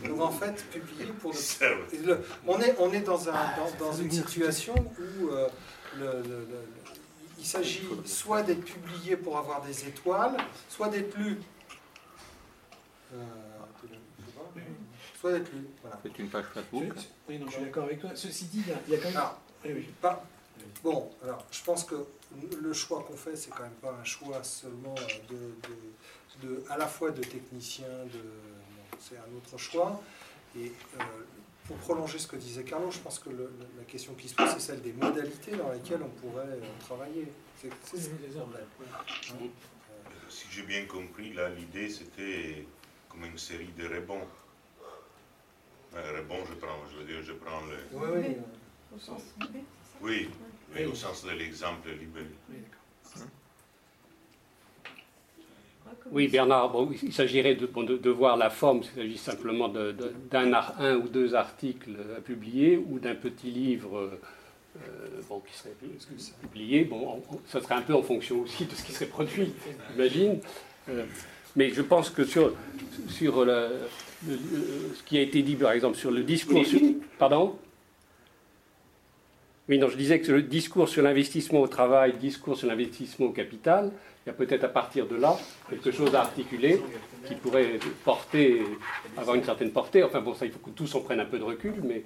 [0.09, 1.39] Donc en fait, publier pour le...
[2.47, 3.35] on, est, on est dans, un,
[3.79, 5.49] dans, une situation où euh,
[5.99, 6.23] le,
[7.45, 10.35] il s'agit soit d'être publié pour avoir des étoiles,
[10.67, 11.39] soit d'être lu.
[13.13, 13.23] Euh,
[15.21, 15.67] soit d'être lu.
[15.83, 16.01] Voilà.
[16.03, 16.95] C'est une page Facebook.
[17.29, 18.11] Oui, non, je suis d'accord avec toi.
[18.15, 19.19] Ceci dit, il y a, quand même.
[19.19, 19.87] Ah, oui.
[20.01, 20.25] pas,
[20.83, 22.07] bon, alors, je pense que
[22.63, 24.95] le choix qu'on fait, c'est quand même pas un choix seulement
[25.29, 28.23] de, de, à la fois de technicien, de,
[28.99, 30.01] c'est un autre choix.
[30.57, 31.03] Et euh,
[31.65, 34.61] pour prolonger ce que disait Carlo, je pense que la question qui se pose, c'est
[34.61, 37.33] celle des modalités dans lesquelles on pourrait euh, travailler.
[37.57, 37.75] C'est le.
[39.39, 39.49] Euh,
[40.29, 42.67] si j'ai bien compris, là, l'idée, c'était
[43.09, 44.27] comme une série de rebonds.
[45.95, 47.77] Euh, rebonds, je prends, je veux dire, je prends le...
[47.93, 48.37] Oui, oui.
[48.95, 49.23] Au sens
[50.03, 50.29] Oui,
[50.75, 52.27] oui, au sens de l'exemple libéré.
[52.51, 52.57] Oui,
[56.28, 61.97] Bernard, il s'agirait de, voir la forme, s'il s'agit simplement d'un un ou deux articles
[62.16, 64.11] à publier ou d'un petit livre
[64.76, 64.80] euh,
[65.28, 65.74] bon, qui serait
[66.43, 66.85] publié.
[66.85, 69.53] Bon, ça serait un peu en fonction aussi de ce qui serait produit,
[69.93, 70.41] j'imagine.
[70.89, 71.05] Euh,
[71.57, 72.53] mais je pense que sur,
[73.09, 76.64] sur ce qui a été dit, par exemple, sur le discours.
[77.18, 77.57] pardon?
[79.69, 83.33] Oui, non, je disais que le discours sur l'investissement au travail, discours sur l'investissement au
[83.33, 83.91] capital,
[84.25, 85.39] il y a peut-être à partir de là
[85.71, 86.83] quelque chose à articuler
[87.27, 88.62] qui pourrait porter,
[89.17, 90.03] avoir une certaine portée.
[90.03, 92.03] Enfin bon, ça, il faut que tous en prennent un peu de recul, mais,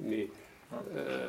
[0.00, 0.28] mais
[0.96, 1.28] euh,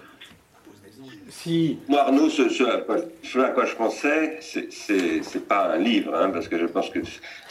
[1.29, 1.77] si...
[1.87, 6.65] Moi, Arnaud, ce, à quoi, je pensais, c'est pas un livre, hein, parce que je
[6.65, 6.99] pense que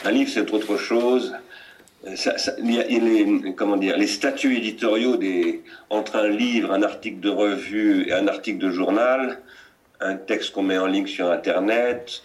[0.03, 1.33] un livre, c'est autre chose.
[2.63, 7.19] Il y a, les, comment dire, les statuts éditoriaux des, entre un livre, un article
[7.19, 9.39] de revue et un article de journal,
[9.99, 12.21] un texte qu'on met en ligne sur Internet,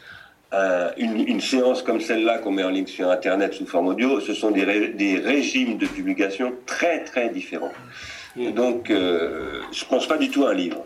[0.99, 4.51] une, séance comme celle-là qu'on met en ligne sur Internet sous forme audio, ce sont
[4.51, 7.73] des, des régimes de publication très très différents.
[8.37, 10.85] donc, euh, je pense pas du tout à un livre.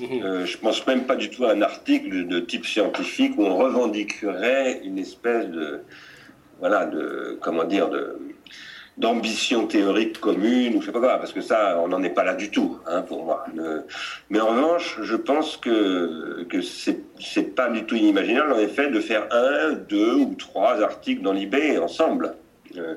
[0.00, 0.22] Mhm.
[0.22, 3.56] Euh, je pense même pas du tout à un article de type scientifique où on
[3.56, 5.80] revendiquerait une espèce de,
[6.60, 7.90] voilà, de, comment dire,
[8.96, 12.24] d'ambition théorique commune ou je sais pas quoi, parce que ça, on n'en est pas
[12.24, 13.44] là du tout, hein, pour moi.
[14.30, 19.00] Mais en revanche, je pense que que c'est pas du tout inimaginable en effet de
[19.00, 22.34] faire un, deux ou trois articles dans l'IB ensemble.
[22.76, 22.94] Euh,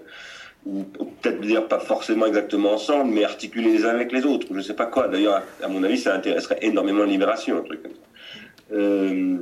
[0.65, 4.59] ou peut-être dire pas forcément exactement ensemble, mais articuler les uns avec les autres, je
[4.59, 5.07] sais pas quoi.
[5.07, 8.75] D'ailleurs, à mon avis, ça intéresserait énormément Libération, un truc comme ça.
[8.75, 9.37] Euh,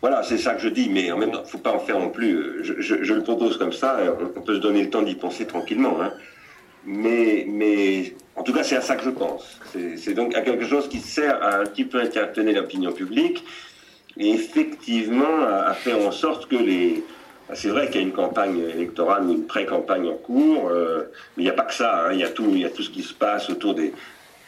[0.00, 1.78] voilà, c'est ça que je dis, mais en même temps, il ne faut pas en
[1.78, 2.34] faire non plus.
[2.36, 3.98] Euh, je, le propose comme ça,
[4.36, 6.00] on, peut se donner le temps d'y penser tranquillement.
[6.02, 6.12] Hein.
[6.84, 9.58] Mais, mais en tout cas, c'est à ça que je pense.
[9.96, 13.42] C'est donc à quelque chose qui sert à un petit peu interpeller l'opinion publique
[14.18, 17.02] et effectivement à, faire en sorte que les.
[17.54, 21.04] C'est vrai qu'il y a une campagne électorale une pré-campagne en cours, euh,
[21.36, 22.06] mais il n'y a pas que ça.
[22.06, 22.12] Hein.
[22.12, 23.92] Il, y a tout, il y a tout ce qui se passe autour des,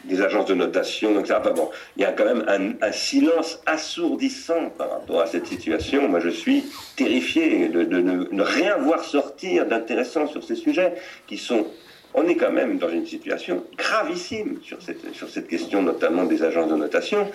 [0.04, 2.44] des agences de notation, Enfin bon, il y a quand même
[2.80, 6.08] un, silence assourdissant par rapport à cette situation.
[6.08, 6.64] Moi, je suis
[6.96, 10.94] terrifié de, ne, rien voir sortir d'intéressant sur ces sujets
[11.26, 11.66] qui sont.
[12.14, 16.42] On est quand même dans une situation gravissime sur cette, sur cette question, notamment des
[16.42, 17.28] agences de notation,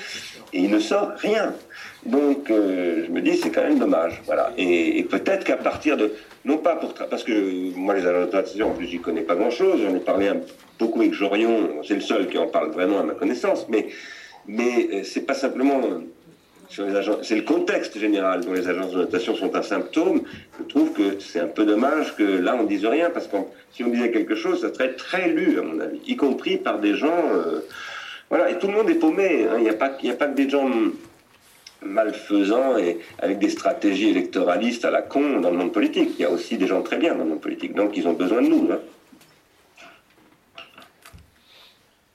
[0.51, 1.53] et il ne sort rien.
[2.05, 4.21] Donc, euh, je me dis, c'est quand même dommage.
[4.25, 4.51] Voilà.
[4.57, 6.13] Et, peut-être qu'à partir de.
[6.45, 6.93] Non pas pour.
[6.93, 9.81] Parce que moi, les agences de notation, en plus, j'y connais pas grand-chose.
[9.81, 10.31] J'en ai parlé
[10.79, 13.87] beaucoup avec Jorion, c'est le seul qui en parle vraiment à ma connaissance, mais,
[14.47, 15.79] mais euh, c'est pas simplement
[16.69, 20.21] c'est le contexte général dont les agences de notation sont un symptôme.
[20.59, 23.37] Je trouve que c'est un peu dommage que là on dise rien, parce que
[23.71, 26.79] si on disait quelque chose, ça serait très lu, à mon avis, y compris par
[26.79, 27.29] des gens.
[27.33, 27.59] Euh,
[28.29, 29.45] voilà, et tout le monde est paumé.
[29.45, 29.55] Hein.
[29.57, 30.69] Il n'y a, pas, a pas que des gens
[31.85, 36.11] malfaisants et avec des stratégies électoralistes à la con dans le monde politique.
[36.17, 37.75] Il y a aussi des gens très bien dans le monde politique.
[37.75, 38.69] Donc ils ont besoin de nous.
[38.71, 38.79] Hein.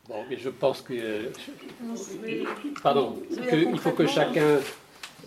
[0.09, 1.31] Bon, mais je pense que.
[2.83, 4.59] pardon, il faut que chacun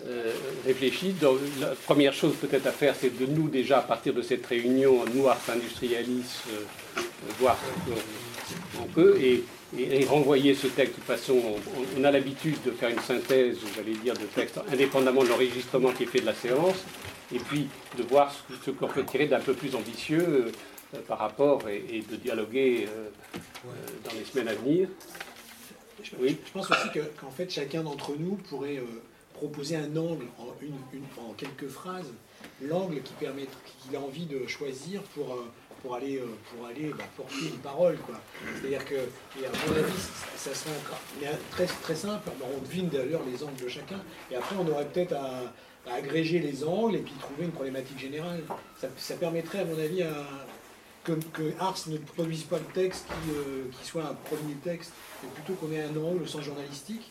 [0.04, 0.32] euh,
[0.66, 1.16] réfléchisse.
[1.20, 4.44] Donc, la première chose peut-être à faire, c'est de nous, déjà, à partir de cette
[4.44, 7.00] réunion, nous, Ars Industrialis, euh,
[7.38, 7.56] voir
[8.48, 9.44] ce qu'on peut et,
[10.06, 10.94] renvoyer ce texte.
[10.94, 11.40] De toute façon,
[11.96, 16.02] on, a l'habitude de faire une synthèse, j'allais dire, de texte indépendamment de l'enregistrement qui
[16.02, 16.84] est fait de la séance,
[17.32, 20.50] et puis de voir ce, qu'on peut tirer d'un peu plus ambitieux.
[20.94, 23.08] Euh, par rapport et, de dialoguer euh,
[23.66, 23.68] euh,
[24.04, 24.88] dans les semaines à venir.
[26.02, 26.36] Je, oui.
[26.44, 26.88] je pense aussi
[27.18, 28.82] qu'en fait, chacun d'entre nous pourrait
[29.32, 32.12] proposer un angle en, une, en quelques phrases,
[32.60, 33.46] l'angle qui permet,
[33.82, 35.38] qu'il a envie de choisir pour,
[35.80, 36.20] pour aller,
[36.50, 37.96] pour aller bah, porter une parole.
[38.56, 39.92] C'est-à-dire que, à mon avis,
[40.36, 40.72] ça, serait
[41.52, 42.30] très, très simple.
[42.42, 45.52] on devine d'ailleurs les angles de chacun, et après, on aurait peut-être à,
[45.90, 48.42] agréger les angles et puis trouver une problématique générale.
[48.80, 50.26] Ça, ça permettrait, à mon avis, à,
[51.04, 51.12] que,
[51.58, 54.92] Ars ne produise pas le texte euh, qui, soit un premier texte,
[55.22, 57.10] mais plutôt qu'on ait un angle au sens journalistique.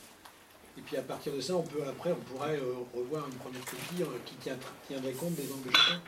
[0.78, 3.66] Et puis à partir de ça, on peut après, on pourrait euh, revoir une première
[3.66, 4.36] copie euh, qui
[4.88, 6.02] tiendrait compte des angles de chacun.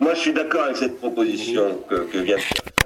[0.00, 2.77] Moi, je suis d'accord avec cette proposition que, que vient de faire